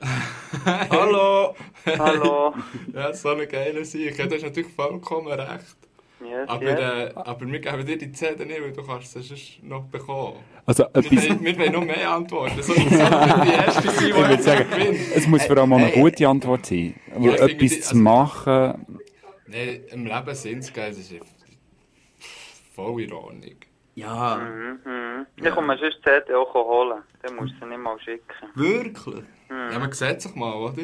[0.90, 1.54] Hallo!
[1.86, 2.54] Hallo.
[2.92, 3.82] ja, so eine geile.
[3.82, 5.76] Ja, du hast natürlich vollkommen recht.
[6.20, 6.80] Yes, aber, yes.
[6.80, 10.38] äh, aber wir geben dir die CD nicht, weil du kannst sie sonst noch bekommen.
[10.64, 12.62] Also, wir, wollen, wir wollen noch mehr Antworten.
[12.62, 14.98] So, die erste sein, die Ich würde sagen, gewinnt.
[15.14, 16.94] es muss vor allem auch eine gute Antwort sein.
[17.14, 18.86] Aber Ja, etwas die- zu also- machen...
[19.46, 21.14] Nein, im Leben Sinn zu geben, das ist
[22.74, 23.54] voll in Ordnung.
[23.94, 24.36] Ja.
[24.36, 25.26] Mhm, mhm.
[25.36, 27.02] Ich komme sonst die CD auch holen.
[27.22, 28.48] Dann musst du sie nicht mal schicken.
[28.54, 29.24] Wirklich?
[29.48, 29.72] Mhm.
[29.72, 30.82] Ja, man sieht sich mal, oder?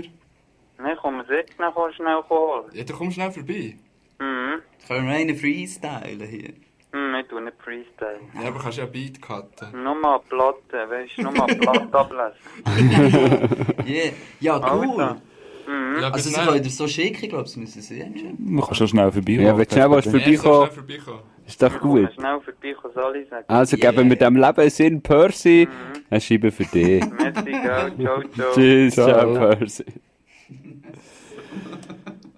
[0.79, 2.65] Nein, komm sie dann du schnell holen.
[2.73, 3.77] Ja, du kommst schnell vorbei.
[4.19, 4.63] Mhm.
[4.87, 6.53] Können wir einen freestylen hier?
[6.93, 8.21] Hm, ich tue nicht Freestyle.
[8.35, 9.83] Ja, aber kannst ja Beat cutten.
[9.83, 13.77] Nur mal Platte, weißt du, nur mal Platte ablesen.
[13.87, 14.13] yeah.
[14.41, 15.01] Ja, cool.
[15.01, 15.21] Alter.
[15.69, 16.01] Mhm.
[16.01, 18.37] Ja, also, sie können dir so schicken, ich glaube, sie müssen sie entscheiden.
[18.41, 19.33] Man kann schon schnell vorbei.
[19.33, 21.21] Ja, wenn du schnell vorbeikommen,
[21.51, 22.11] ist doch gut.
[22.17, 23.45] Sagen.
[23.49, 25.69] Also geben wir dem Leben Sinn, Percy,
[26.09, 27.05] eine Scheibe für dich.
[27.19, 27.93] Merci, gell.
[27.99, 28.53] Ciao, ciao.
[28.55, 29.35] Tschüss, ciao, Ciao.
[29.35, 29.85] Percy.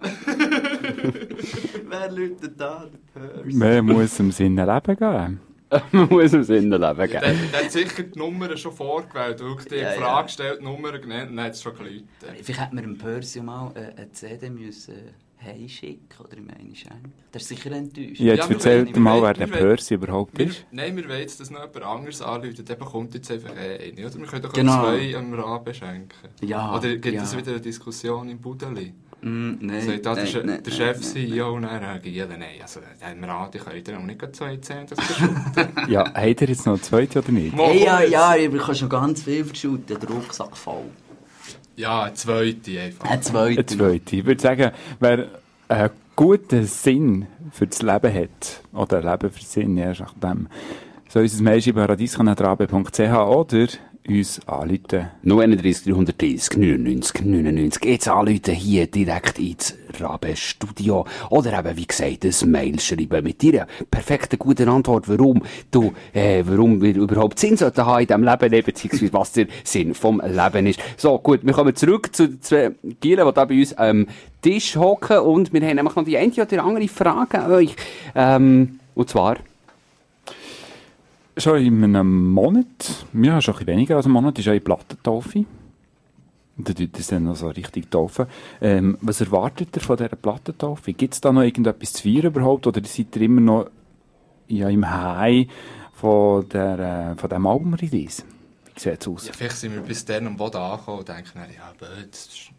[1.89, 2.87] Wer läutet da?
[3.15, 3.57] Der Percy.
[3.57, 5.41] Man muss im Sinne leben gehen.
[5.93, 7.21] Man muss im Sinne leben gehen.
[7.53, 9.41] der hat sicher die Nummern schon vorgewählt.
[9.41, 10.07] Du hast dir Ja, die ja.
[10.07, 12.05] Frage gestellt, die Nummer genannt und dann hat es schon geläutet.
[12.43, 14.95] Vielleicht hätten wir dem Percy mal äh, eine CD müssen
[15.45, 17.13] heimschicken oder ihm eine schenken.
[17.33, 18.21] Der ist sicher enttäuscht.
[18.21, 20.65] Ja, jetzt erzählt wollen- mal, wer der Percy überhaupt wir, ist.
[20.71, 24.07] Nein, wir wollen jetzt, dass noch jemand anderes anruft, der bekommt jetzt einfach eh eine.
[24.07, 24.83] Oder wir können doch Genau.
[24.83, 26.29] zwei am Raben schenken.
[26.43, 27.39] Ja, Oder gibt es ja.
[27.39, 28.93] wieder eine Diskussion im Budeli?
[29.25, 32.61] Mm, nein, Sagt da der, nein, der nein, Chef nein, CEO und äh, Giele, nein,
[32.61, 32.81] also
[33.13, 35.69] im Rat, ich könnte auch nicht zwei Zähne das verschütten.
[35.89, 37.57] Ja, habt ihr jetzt noch eine zweite oder nicht?
[37.57, 40.87] Hey, ja, ja, ich kann schon ganz viel verschütten, der Rucksack voll.
[41.77, 43.11] Ja, eine zweite einfach.
[43.11, 43.59] Eine zweite.
[43.59, 44.17] Eine zweite.
[44.17, 44.71] Ich würde sagen,
[45.01, 45.27] wer
[45.69, 50.49] einen guten Sinn für das Leben hat, oder ein Leben für Sinn, je nachdem,
[51.09, 53.67] So unser Mail schreiben radiskantrabe.ch oder
[54.09, 55.11] uns anrufen.
[55.23, 57.85] 031 330 99 99.
[57.85, 61.07] Jetzt anrufen hier direkt ins Rabe-Studio.
[61.31, 66.43] Oder eben, wie gesagt, ein Mail schreiben mit deiner perfekten, guten Antwort, warum du, äh,
[66.47, 70.21] warum wir überhaupt Sinn sollten haben in diesem Leben, eh, beziehungsweise was der Sinn vom
[70.25, 70.81] Leben ist.
[70.97, 74.07] So, gut, wir kommen zurück zu den zwei Gielen, die da bei uns am
[74.41, 77.77] Tisch hocken und wir haben nämlich noch die eine oder andere Frage an euch.
[78.15, 79.37] Ähm, und zwar,
[81.43, 84.63] Schon in einem Monat, ja, schon ein bisschen weniger als einen Monat, ist ja in
[84.63, 85.45] Plattentaufe.
[86.57, 88.27] Da tut es dann noch so richtig taufen.
[88.61, 90.93] Ähm, was erwartet ihr von dieser Plattentaufe?
[90.93, 92.69] Gibt es da noch irgendetwas zu feiern überhaupt?
[92.69, 93.71] Oder seid ihr immer noch
[94.47, 95.49] ja, im High
[95.95, 98.23] von, der, äh, von diesem Album-Release?
[98.75, 99.27] Wie sieht es aus?
[99.27, 102.51] Ja, vielleicht sind wir bis dann am Boden angekommen und denken, dann, ja, jetzt sch-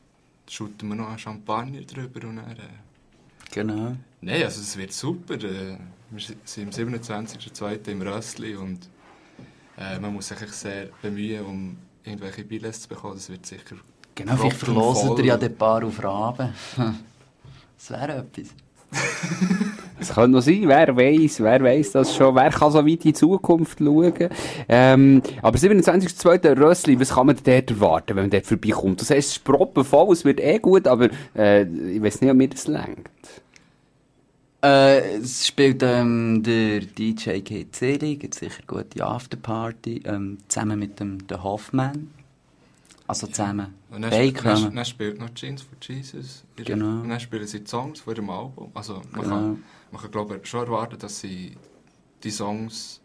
[0.51, 2.51] schütten wir noch einen Champagner drüber und dann...
[2.51, 2.81] Äh,
[3.51, 3.95] Genau.
[4.21, 5.35] Nein, also es wird super.
[5.35, 5.77] Äh,
[6.13, 7.91] wir si- sind am 27.02.
[7.91, 8.89] im Rössli und
[9.77, 13.15] äh, man muss sich sehr bemühen, um irgendwelche Billets zu bekommen.
[13.15, 13.75] Das wird sicher
[14.15, 16.53] Genau, vielleicht verlosen ihr ja den Paar auf Raben.
[17.75, 18.47] Das wäre etwas.
[19.99, 22.97] Es könnte noch sein, wer weiß, wer weiß das schon, wer kann so weit in
[22.99, 24.13] die Zukunft schauen.
[24.67, 26.57] Ähm, aber 27.2.
[26.59, 28.99] Rössli, was kann man denn dort erwarten, wenn man dort vorbeikommt?
[29.01, 32.35] Das heisst, es ist proppenvoll, es wird eh gut, aber äh, ich weiß nicht, ob
[32.37, 33.07] mir das längt.
[34.63, 37.41] Äh, es spielt ähm, der DJ
[37.71, 42.11] Selig, gibt sicher gute Afterparty, ähm, zusammen mit dem der Hoffman.
[43.05, 43.73] Also zusammen.
[43.91, 46.45] Und dann, sp dann, dann spielt noch Jeans for Jesus.
[46.57, 47.01] Ihr- Genau.
[47.01, 48.71] Und dann spielen sie die Songs von ihrem Album.
[48.73, 49.29] Also man Genau.
[49.35, 51.57] kann, man kann glaube ich, schon erwarten, dass sie
[52.23, 53.01] die Songs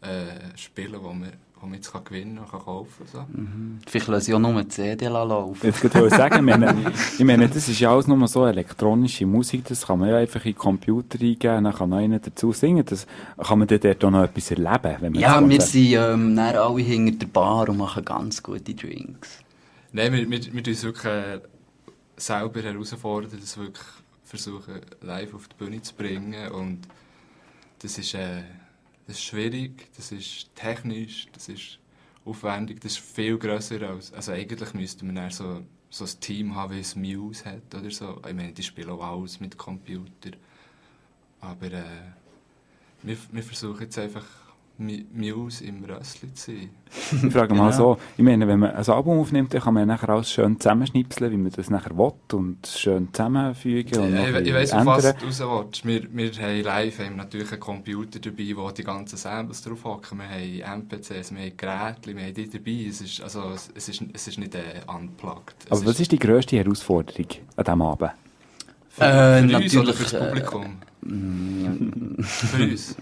[0.00, 1.32] äh, spielen, die man,
[1.64, 3.26] die man jetzt kann gewinnen und kann kaufen kann.
[3.32, 3.38] So.
[3.40, 3.78] Mhm.
[3.86, 5.66] Vielleicht lassen sie auch nur die CD laufen.
[5.66, 9.26] Jetzt wollte ich sagen, ich meine, ich meine, das ist ja alles nur so elektronische
[9.26, 12.52] Musik, das kann man ja einfach in den Computer eingeben, dann kann noch einer dazu
[12.52, 13.06] singen, das
[13.38, 16.56] kann man dann dort auch noch etwas erleben, wenn man Ja, wir sind ähm, dann
[16.56, 19.38] alle hinter der Bar und machen ganz gute Drinks.
[19.92, 21.40] Nein, wir, wir, wir tun uns wirklich äh,
[22.16, 23.86] selber herausfordern, das wirklich
[24.24, 26.50] versuchen, live auf die Bühne zu bringen.
[26.50, 26.80] Und
[27.80, 28.42] das ist, äh,
[29.06, 31.78] das ist schwierig, das ist technisch, das ist
[32.24, 34.12] aufwendig, das ist viel grösser als...
[34.12, 38.20] Also eigentlich müsste man so, so ein Team haben, wie es Muse hat oder so.
[38.26, 40.30] Ich meine, die spielen auch alles mit Computer.
[41.40, 41.84] Aber äh,
[43.02, 44.24] wir, wir versuchen jetzt einfach
[44.76, 46.70] Muse im Rössli zu sein.
[47.26, 47.94] Ich frage mal Genau.
[47.94, 51.30] so, ich meine, wenn man ein Album aufnimmt, dann kann man nachher alles schön zusammenschnipseln,
[51.30, 55.02] wie man das nachher will und schön zusammenfügen und Ja, ich, ich weiss, auf was
[55.16, 55.86] du raus willst.
[55.86, 60.18] Wir, wir haben live haben natürlich einen Computer dabei, wo die ganzen Samples drauf hocken.
[60.18, 62.86] Wir haben MPCs, wir haben Geräte, wir haben die dabei.
[62.88, 65.54] Es ist, also, es- ist, es ist nicht äh, unplugged.
[65.66, 67.26] Es Aber was ist die grösste Herausforderung
[67.56, 68.10] an diesem Abend?
[68.88, 70.76] Für, Äh, für uns natürlich, oder für das äh, Publikum?
[72.24, 72.96] für uns?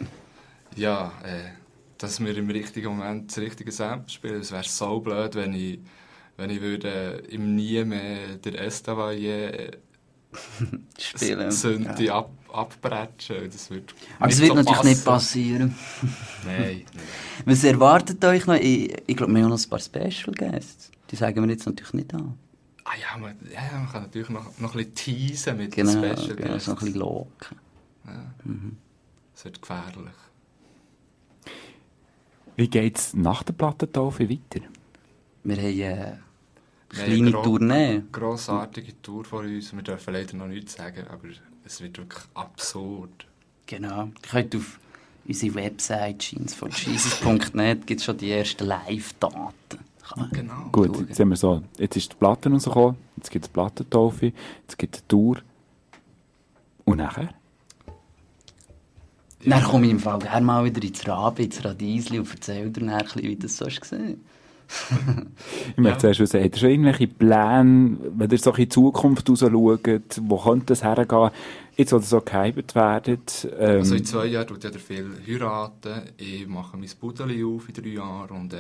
[0.76, 1.61] Ja, äh,
[2.02, 4.40] dass wir im richtigen Moment das richtige Sample spielen.
[4.40, 5.78] Es wäre so blöd, wenn ich,
[6.36, 9.70] wenn ich würde im Nie mehr der Estavayer
[10.98, 12.14] Spielen, Sünde ja.
[12.18, 13.50] ab, abbretschen.
[13.50, 15.28] Das wird Aber das nicht wird so natürlich nicht passen.
[15.28, 15.74] passieren.
[16.46, 16.82] Nein,
[17.44, 18.54] Was erwartet euch noch?
[18.54, 20.90] Ich, ich glaube, wir haben noch ein paar Special Guests.
[21.10, 22.38] Die sagen wir jetzt natürlich nicht an.
[22.84, 26.16] Ah ja, man, ja, man kann natürlich noch, noch ein bisschen teasen mit Genau, den
[26.16, 26.64] Special genau, Guests.
[26.64, 27.58] so ein bisschen locken.
[28.06, 28.34] Ja.
[28.44, 28.76] Mhm.
[29.34, 30.14] Das wird gefährlich.
[32.56, 34.60] Wie geht es nach der Plattentaufe weiter?
[35.44, 36.18] Wir haben äh, Wir eine haben
[36.90, 38.02] kleine eine gro- Tournee.
[38.12, 39.72] Grossartige Tour vor uns.
[39.74, 41.28] Wir dürfen leider noch nichts sagen, aber
[41.64, 43.26] es wird wirklich absurd.
[43.66, 44.04] Genau.
[44.04, 44.78] Ihr könnt auf
[45.26, 49.78] unsere Website jeansforjesus.net gibt es schon die ersten Live-Daten.
[50.32, 50.68] Genau.
[50.72, 51.06] Gut, schauen.
[51.08, 54.76] jetzt sind wir so, jetzt ist die Platte rausgekommen, jetzt gibt es die Plattentaufe, jetzt
[54.76, 55.38] gibt es eine Tour.
[56.84, 57.30] Und nachher?
[59.44, 62.80] Dann komme ich im Fall gerne mal wieder ins Rabe, ins Radiesli und erzähle dir
[62.86, 63.70] dann wie das so war.
[65.70, 69.26] Ich möchte zuerst wissen, habt ihr schon irgendwelche Pläne, wenn ihr so in die Zukunft
[69.28, 69.50] schaut,
[70.22, 71.30] wo könnte das hergehen,
[71.76, 73.48] jetzt, wo ihr so gehypt werdet?
[73.58, 76.02] Ähm, Also in zwei Jahren tut ja der viel heiraten.
[76.16, 78.58] Ich mache mein Budeli auf in drei Jahren und äh,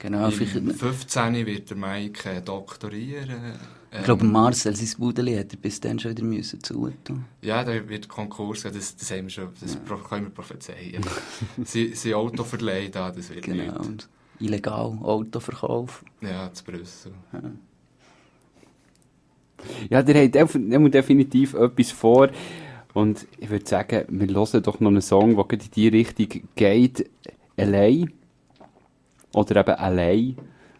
[0.00, 3.54] Genau, vielleicht- 15 wird der Mike äh, doktorieren.
[3.90, 7.24] Ich glaube, Marcel, sein Budeli hat er bis dann schon wieder müssen zutun.
[7.40, 11.00] Ja, da wird Konkurs, ja, das, das haben wir schon, das pro- können wir prophezeien.
[11.64, 13.62] sie, sie Auto verleihen da, das wird Genau.
[13.62, 13.76] nicht.
[13.76, 14.08] Und
[14.40, 16.04] illegal Autoverkauf.
[16.20, 17.12] Ja, zu Brüssel.
[19.90, 22.28] Ja, der hat def der muss definitiv etwas vor.
[22.94, 27.10] Und ich würde sagen, wir hören doch noch einen Song, der in die Richtung geht.
[27.56, 28.12] Allein.
[29.34, 30.36] Oder eben allein.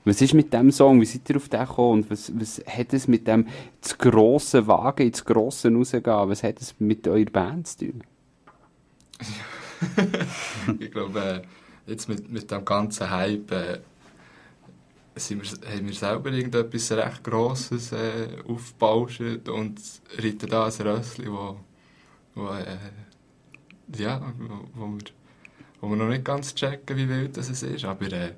[0.09, 1.01] Was ist mit dem Song?
[1.03, 2.03] Wie seid ihr auf den gekommen?
[2.03, 3.47] Und was, was hat es mit dem
[3.83, 6.03] zu grossen Wagen, ins Grossen rausgehen?
[6.05, 8.03] Was hat es mit eurer Band zu tun?
[10.81, 11.45] ich glaube,
[11.87, 13.81] äh, jetzt mit, mit dem ganzen Hype äh,
[15.17, 19.79] sind wir, haben wir selber irgendetwas recht Grosses äh, aufgebaut und
[20.17, 21.59] reiten da ein Rössli, wo,
[22.35, 22.79] wo, äh,
[23.97, 25.05] ja, wo, wo, wir,
[25.83, 27.85] wo wir noch nicht ganz checken, wie wild das ist.
[27.85, 28.33] Aber äh,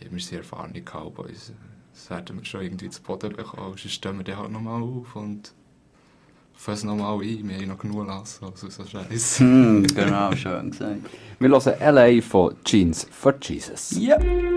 [0.00, 1.52] haben immer sehr erfahrene Cowboys.
[1.92, 3.76] Das werden wir schon irgendwie zu Boden bekommen.
[3.76, 5.52] Sonst stehen wir dann halt nochmal auf und
[6.54, 7.48] fassen nochmal ein.
[7.48, 9.44] Wir haben noch genug Lass, also so Scheiße.
[9.44, 11.00] Mm, hm, genau, schön gesagt.
[11.38, 12.22] Wir hören L.A.
[12.22, 13.92] von Jeans for Jesus.
[13.92, 14.55] Yep.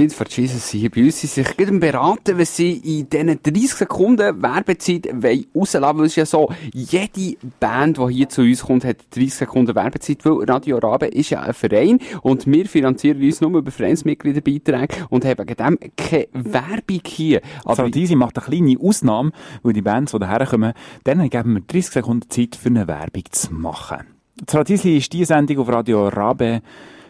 [0.00, 3.42] Jeans for Jesus sind hier bei uns, sie sich gerade beraten, wenn sie in diesen
[3.42, 6.06] 30 Sekunden Werbezeit rauslassen wollen.
[6.06, 10.24] Es ist ja so, jede Band, die hier zu uns kommt, hat 30 Sekunden Werbezeit,
[10.24, 15.26] weil Radio Rabe ist ja ein Verein und wir finanzieren uns nur über Vereinsmitgliederbeiträge und
[15.26, 17.42] haben wegen dem keine Werbung hier.
[17.66, 19.32] Also diese macht eine kleine Ausnahme,
[19.62, 20.72] weil die Bands, die daher kommen,
[21.06, 24.06] denen geben wir 30 Sekunden Zeit für eine Werbung zu machen.
[24.46, 26.62] Das Radisli ist die Sendung auf Radio Rabe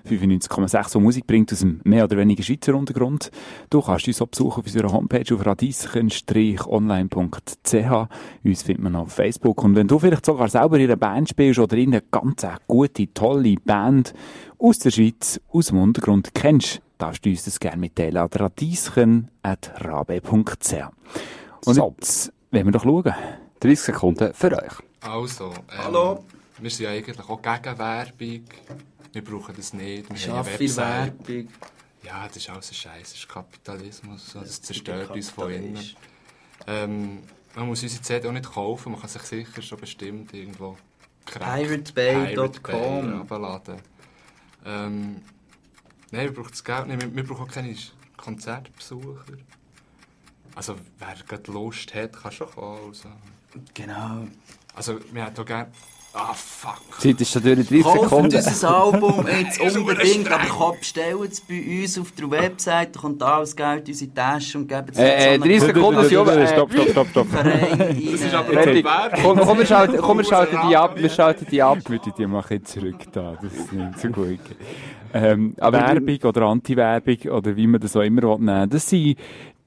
[0.08, 3.30] 95,6, die Musik bringt aus dem mehr oder weniger Schweizer Untergrund.
[3.68, 8.08] Du kannst uns auch besuchen auf unserer Homepage auf radischen-online.ch.
[8.44, 9.62] Uns findet man auf Facebook.
[9.64, 13.12] Und wenn du vielleicht sogar selber in einer Band spielst oder in einer ganz gute,
[13.12, 14.14] tolle Band
[14.58, 20.74] aus der Schweiz, aus dem Untergrund kennst, darfst du uns das gerne mitteilen an radischen.rabe.ch.
[21.66, 21.94] Und So.
[21.98, 23.14] jetzt wollen wir doch schauen.
[23.60, 24.72] 30 Sekunden für euch.
[25.00, 25.52] Also, ähm,
[25.84, 26.24] Hallo.
[26.58, 28.44] wir sind ja eigentlich auch gegen Werbung.
[29.12, 30.26] Wir brauchen das nicht.
[30.26, 30.76] Wir haben viel.
[30.76, 31.48] Werbung.
[32.02, 33.10] Ja, das ist alles ein Scheiß.
[33.10, 34.30] Das ist Kapitalismus.
[34.30, 35.78] So, das zerstört uns von innen.
[36.66, 37.22] Ähm,
[37.54, 38.92] man muss unsere CD auch nicht kaufen.
[38.92, 40.76] Man kann sich sicher schon bestimmt irgendwo
[41.26, 42.34] Piratebay.com.
[42.34, 43.82] Pirate Bay runterladen.
[44.64, 45.22] Ähm,
[46.10, 47.02] nein, wir brauchen das Geld nicht.
[47.02, 47.76] Wir, wir brauchen auch keine
[48.16, 49.24] Konzertbesucher.
[50.54, 52.88] Also, wer gerade Lust hat, kann schon kommen.
[52.88, 53.08] Also.
[53.74, 54.26] Genau.
[54.74, 55.72] Also, wir hätten auch gerne...
[56.12, 56.80] Ah, fuck.
[57.02, 58.36] Die Zeit ist schon durch 30 Kauft Sekunden.
[58.36, 63.22] unser Album jetzt unbedingt, aber komm, bestellt es bei uns auf der Website, da kommt
[63.22, 66.28] alles Geld in unsere Tasche und gebt es Äh, äh, 30 Sekunden sind um.
[66.28, 67.26] Äh, Stopp, stopp, stopp, stopp.
[67.32, 69.20] Das ist aber nicht Werbung.
[69.22, 71.78] Komm, komm, wir schalten, komm, wir schalten die ab, wir schalten die ab.
[71.80, 73.38] Ich würde die ein bisschen zurück da.
[73.40, 74.40] Das ist nicht so gut.
[75.12, 78.66] Ähm, Werbung oder Anti-Werbung oder wie man das auch immer nennen will.
[78.68, 79.16] Das waren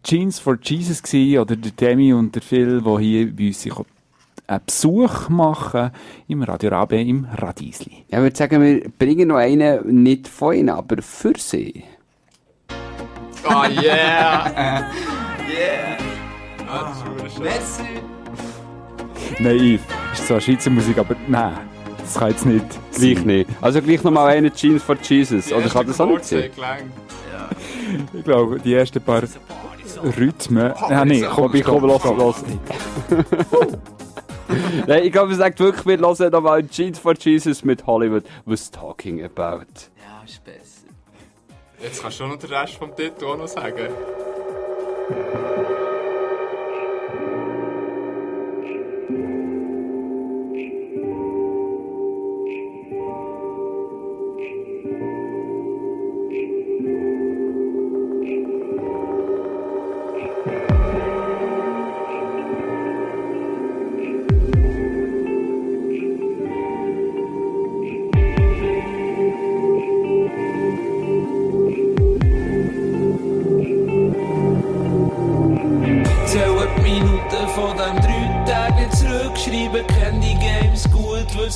[0.02, 3.74] Jeans for Jesus gewesen, oder der Demi und der Phil, die hier bei uns sich
[4.54, 5.92] einen Besuch machen
[6.28, 8.06] im Radio Rabe im Radiesli.
[8.10, 11.84] Ja, ich würde sagen, wir bringen noch einen, nicht von ihnen, aber für sie.
[13.46, 14.86] Ah, yeah!
[15.44, 15.98] Yeah.
[16.68, 17.38] Ah, das.
[17.38, 17.84] Merci.
[19.40, 19.82] Nein, Yves,
[20.14, 21.54] ist zwar Schweizer Musik, aber nein,
[22.00, 22.66] das kann jetzt nicht.
[22.96, 23.26] Gleich sein.
[23.28, 23.50] nicht.
[23.62, 25.52] Also gleich nochmal einen Jeans for Jesus.
[25.52, 26.50] Oder kann das auch nicht sein?
[28.14, 29.24] Ich glaube, die ersten paar
[30.18, 30.74] Rhythmen.
[30.90, 32.44] Ja, nee, komm, ich komm, los, los.
[34.88, 38.70] Nein, ich glaube, es sagt wirklich, wir hören nochmal Jeans for Jesus mit Hollywood was
[38.70, 39.66] talking about.
[39.98, 40.60] Ja, ist besser.
[41.82, 43.90] Jetzt kannst du noch den Rest vom Titel auch noch sagen.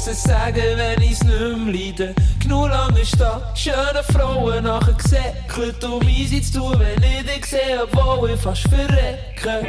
[0.05, 2.15] Dir sagen, wenn ich's nicht mehr leide.
[2.41, 7.83] Genug lange Stadt, schöne Frauen nachher gesäckelt, um easy zu tun, wenn ich dich sehe,
[7.83, 9.65] obwohl ich fast verrecke.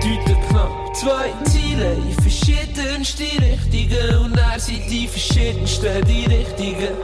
[0.00, 6.94] Deuten knapp zwei Ziele in verschiedenste Richtungen und er sind die verschiedensten die Richtigen.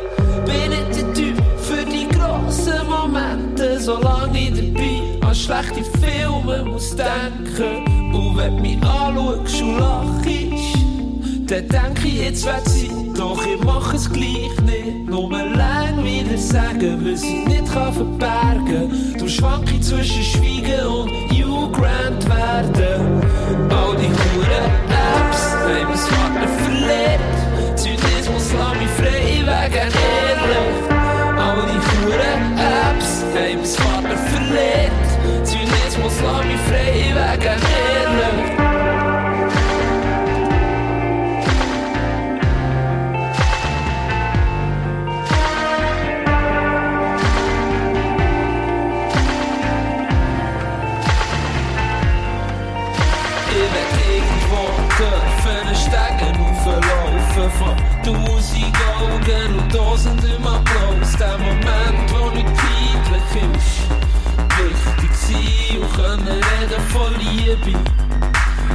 [0.44, 6.94] Bin ich der Typ für die grossen Momente, solange ich dabei an schlechte Filme muss
[6.96, 8.14] denken.
[8.14, 10.91] Und wenn mich anschaust und lachst,
[11.46, 15.08] dann denke ich, jetzt wird Zeit, doch ich mach es gleich nicht.
[15.08, 19.14] Nur lang wieder sagen, was ich nicht kann verbergen.
[19.18, 23.22] Du schwanke zwischen Schweigen und You Grant werden.
[23.70, 27.20] All die coolen Apps haben mein Vater verlehrt.
[27.76, 30.72] Zynismus lass mich frei wegen Ehrlich.
[31.38, 35.46] All die coolen Apps haben mein Vater verlehrt.
[35.46, 37.71] Zynismus lass mich frei wegen Ehrlich.
[66.90, 67.78] Von Liebe.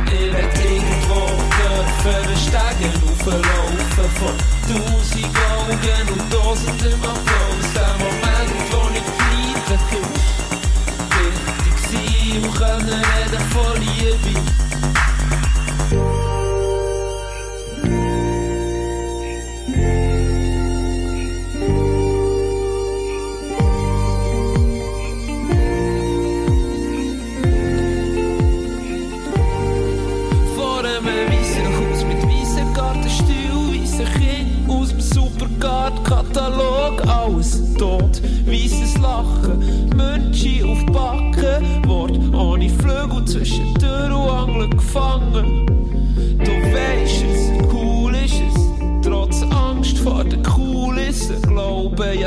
[0.06, 1.22] Ich werd irgendwo
[1.58, 4.36] dürfen Stegen auflaufen von
[4.68, 7.68] tausend Augen und tausendem Applaus.
[7.76, 10.28] Der Moment, wo nicht peinlich ist,
[11.18, 14.67] wichtig sein und können reden von Liebe.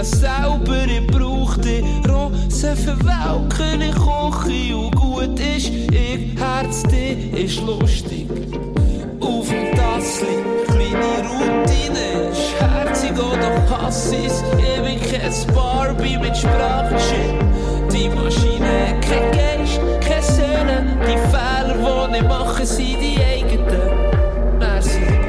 [0.01, 7.43] Ja selber, ich brauch die Rosen verwelken in Küche und gut ist, ich Herz, die
[7.45, 8.27] ist lustig.
[9.21, 13.51] Auf dem Tassli, kleine Routine, ist herzig oder.
[13.91, 17.35] Ich bin kein Barbie mit Sprachshit.
[17.93, 20.97] Die Maschine kein Geist, keine Seele.
[21.07, 24.59] Die Fehler, die ich mache, sind die eigenen.
[24.59, 25.20] Merci.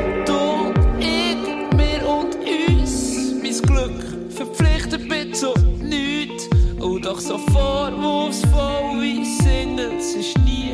[5.41, 6.47] Zu nichts.
[6.79, 10.71] Und doch so vorwurfsvoll wie singen, es ist nie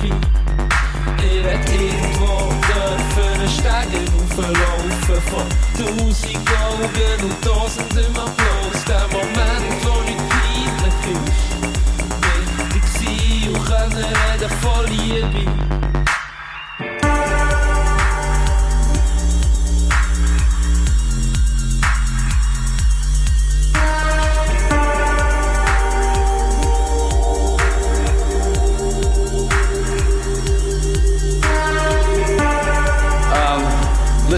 [0.00, 0.20] von Liebe.
[1.18, 5.46] Ich will irgendwo dürfen Stegen auflaufen von
[5.76, 8.84] tausend Augen und tausendem Applaus.
[8.86, 11.50] Der Moment, wo nicht peinlich ist,
[12.70, 15.79] wichtig sein und können reden von Liebe.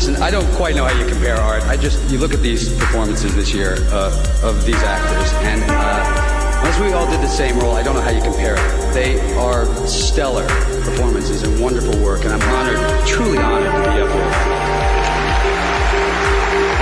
[0.06, 1.62] Listen, I don't quite know how you compare art.
[1.64, 6.80] I just you look at these performances this year uh, of these actors, and uh,
[6.80, 8.94] we all did the same role, I don't know how you compare it.
[8.94, 10.44] They are stellar
[10.82, 14.32] performances and wonderful work, and I'm honored, truly honored to be up here.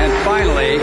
[0.01, 0.79] And finally,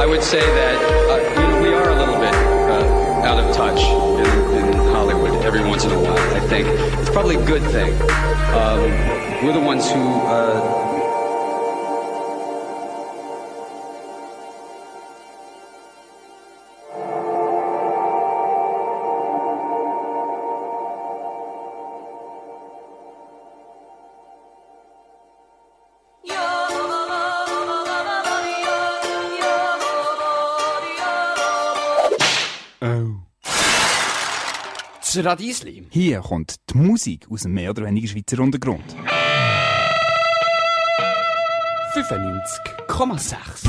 [0.00, 0.76] I would say that
[1.10, 5.44] uh, you know we are a little bit uh, out of touch in, in Hollywood
[5.44, 6.18] every once in a while.
[6.34, 6.66] I think
[6.98, 7.92] it's probably a good thing.
[8.54, 10.00] Um, we're the ones who.
[10.00, 10.84] Uh,
[35.16, 35.86] Radiesli.
[35.90, 38.84] Hier kommt die Musik aus dem mehr oder weniger Schweizer Untergrund.
[41.94, 43.62] Fifaninsk Krommer Sachs.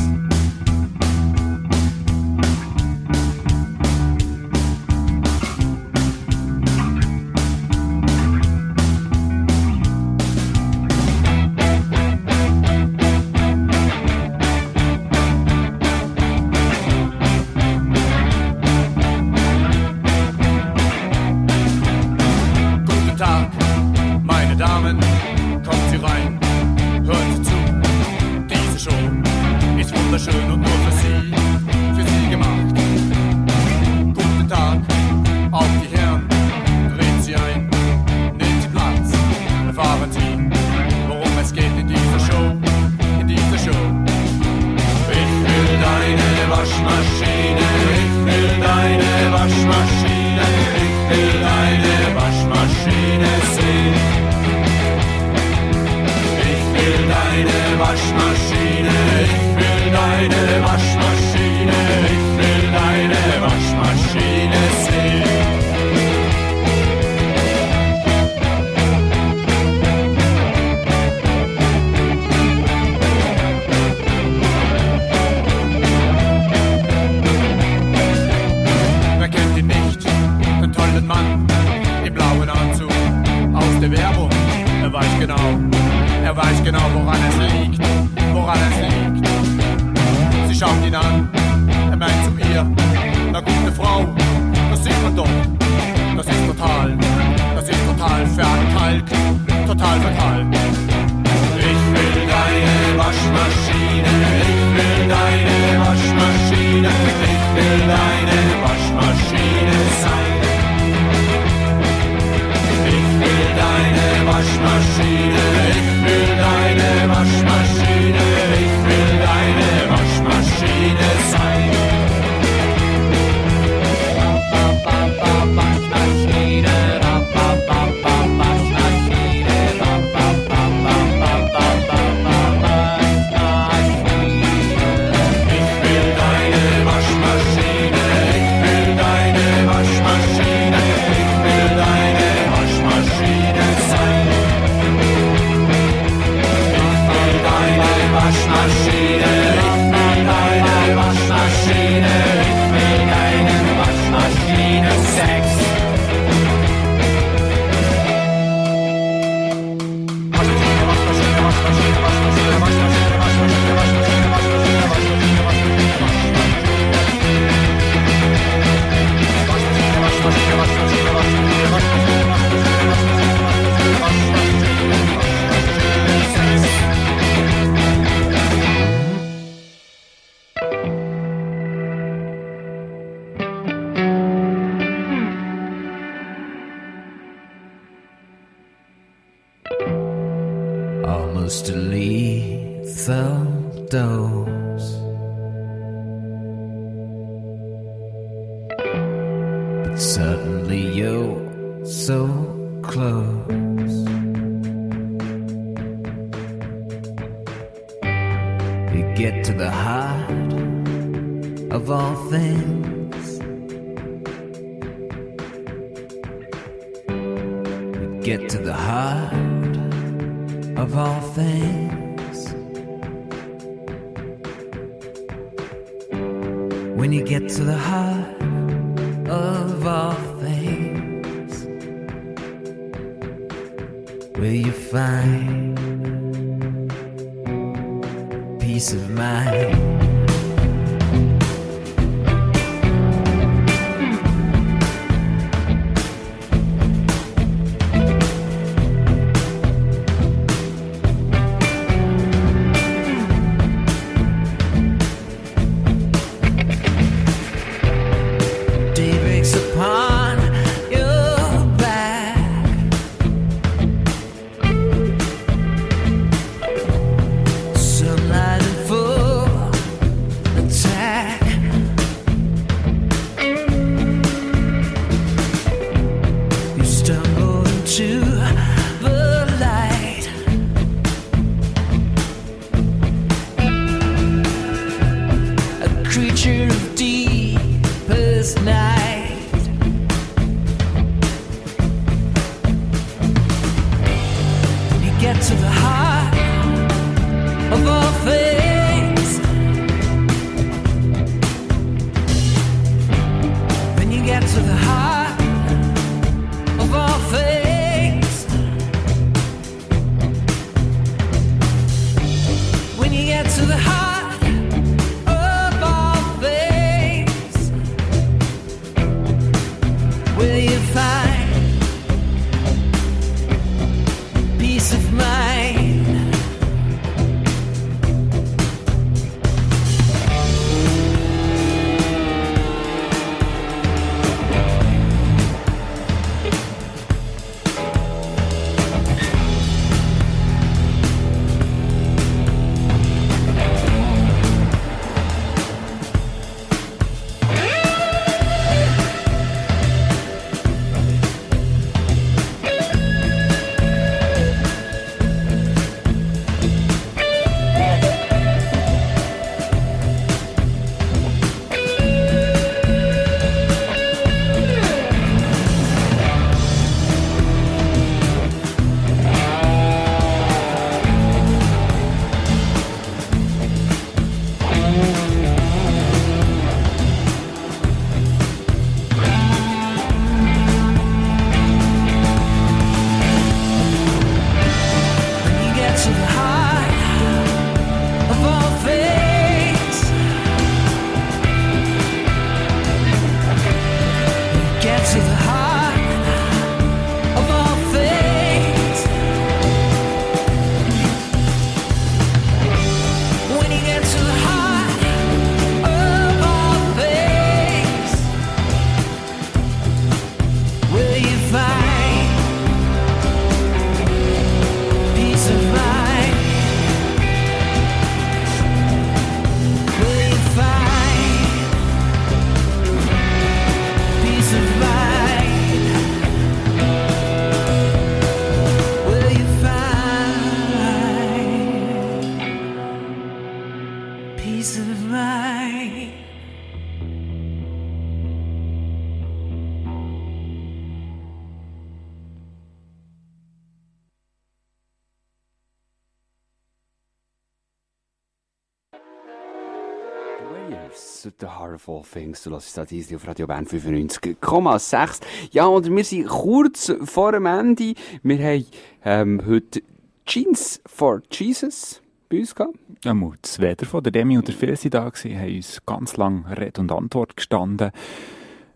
[451.87, 452.43] All Things.
[452.43, 455.21] Du hörst das easy auf Radio Bern 95,6.
[455.51, 457.93] Ja, und wir sind kurz vor dem Ende.
[458.23, 458.65] Wir haben
[459.03, 459.81] ähm, heute
[460.25, 462.75] Jeans for Jesus bei uns gehabt.
[463.03, 466.17] Ja, mal, zwei davon, der Demi und der Phil sind da gewesen, haben uns ganz
[466.17, 467.91] lang Rede und Antwort gestanden.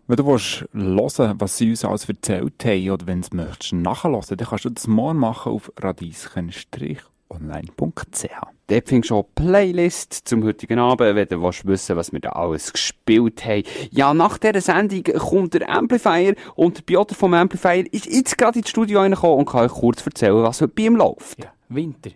[0.07, 3.73] Wenn du willst hören, was sie uns alles erzählt haben, oder wenn du es möchtest
[3.73, 8.58] nachhören, dann kannst du das morgen machen auf radieschen-online.ch.
[8.69, 12.29] Dort findest du auch Playlist zum heutigen Abend, wenn du willst wissen was wir da
[12.29, 13.63] alles gespielt haben.
[13.89, 18.59] Ja, nach dieser Sendung kommt der Amplifier und der Piotr vom Amplifier ist jetzt gerade
[18.59, 21.47] ins Studio reingekommen und kann euch kurz erzählen, was heute bei ihm läuft.
[21.69, 22.11] Winter.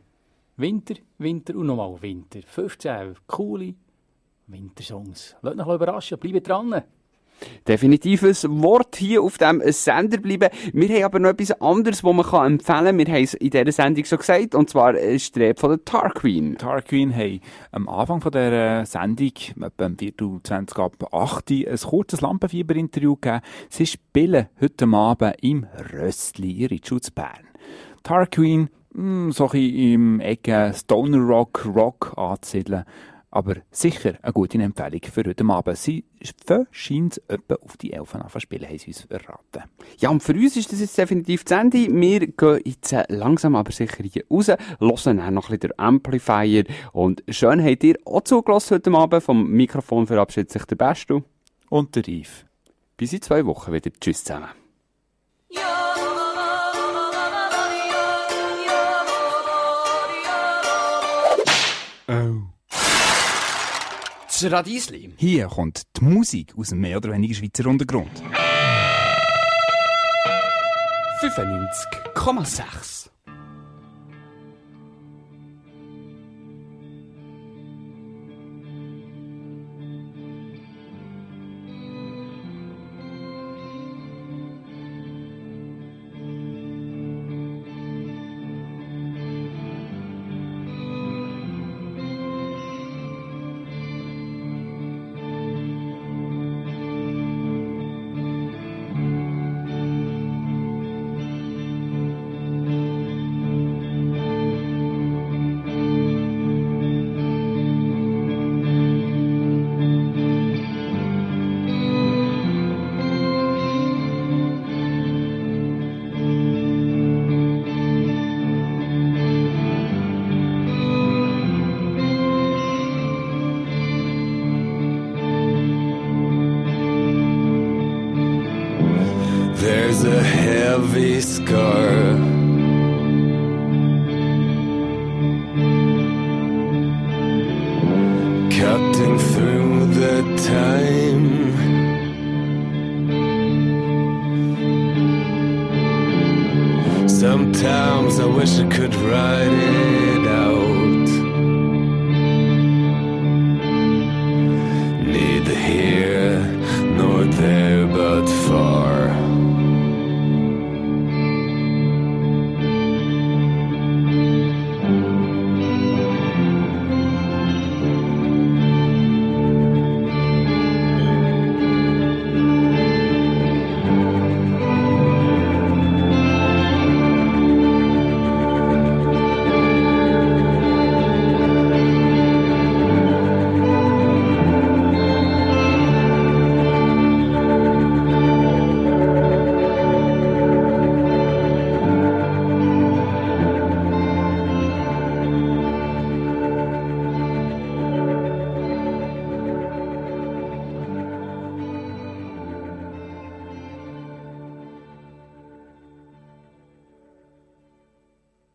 [0.55, 2.41] Winter, Winter und nochmal Winter.
[2.45, 3.73] 15 coole
[4.45, 5.35] Wintersongs.
[5.41, 6.83] Lasst euch überraschen, bleibt dran.
[7.67, 10.49] Definitiv ein Wort hier auf dem Sender bleiben.
[10.73, 12.97] Wir haben aber noch etwas anderes, das man kann empfehlen kann.
[12.97, 15.85] Wir haben es in dieser Sendung schon gesagt, und zwar ist die Rede von der
[15.85, 16.57] Tarquin.
[16.57, 17.39] Tarquin haben
[17.71, 23.41] am Anfang von dieser Sendung, etwa am 24 ab 8 ein kurzes Lampenfieber-Interview gegeben.
[23.69, 27.47] Sie spielen heute Abend im Röstli, ihre Schutz Bern.
[28.03, 32.83] Tarquin, mh, so ein bisschen im Ecke Stoner Rock, Rock anzusiedeln.
[33.35, 35.75] Aber sicher eine gute Empfehlung für heute Abend.
[35.75, 36.05] Sie
[36.69, 39.63] scheint etwa auf die 11 an spielen, haben sie uns verraten.
[39.97, 41.87] Ja, und für uns ist das jetzt definitiv zu Ende.
[41.89, 45.79] Wir gehen jetzt äh, langsam aber sicher hier raus, hören dann noch ein bisschen den
[45.79, 46.65] Amplifier.
[46.91, 49.23] Und schön habt ihr auch zugelassen heute Abend.
[49.23, 51.23] Vom Mikrofon verabschiedet sich der Beste.
[51.69, 52.45] Und der Yves.
[52.97, 53.89] Bis in zwei Wochen wieder.
[53.99, 54.49] Tschüss zusammen.
[62.07, 62.52] Oh.
[64.33, 65.13] Das Radiesli.
[65.17, 68.09] Hier kommt die Musik aus dem mehr oder weniger Schweizer Untergrund.
[71.21, 73.12] 95,6.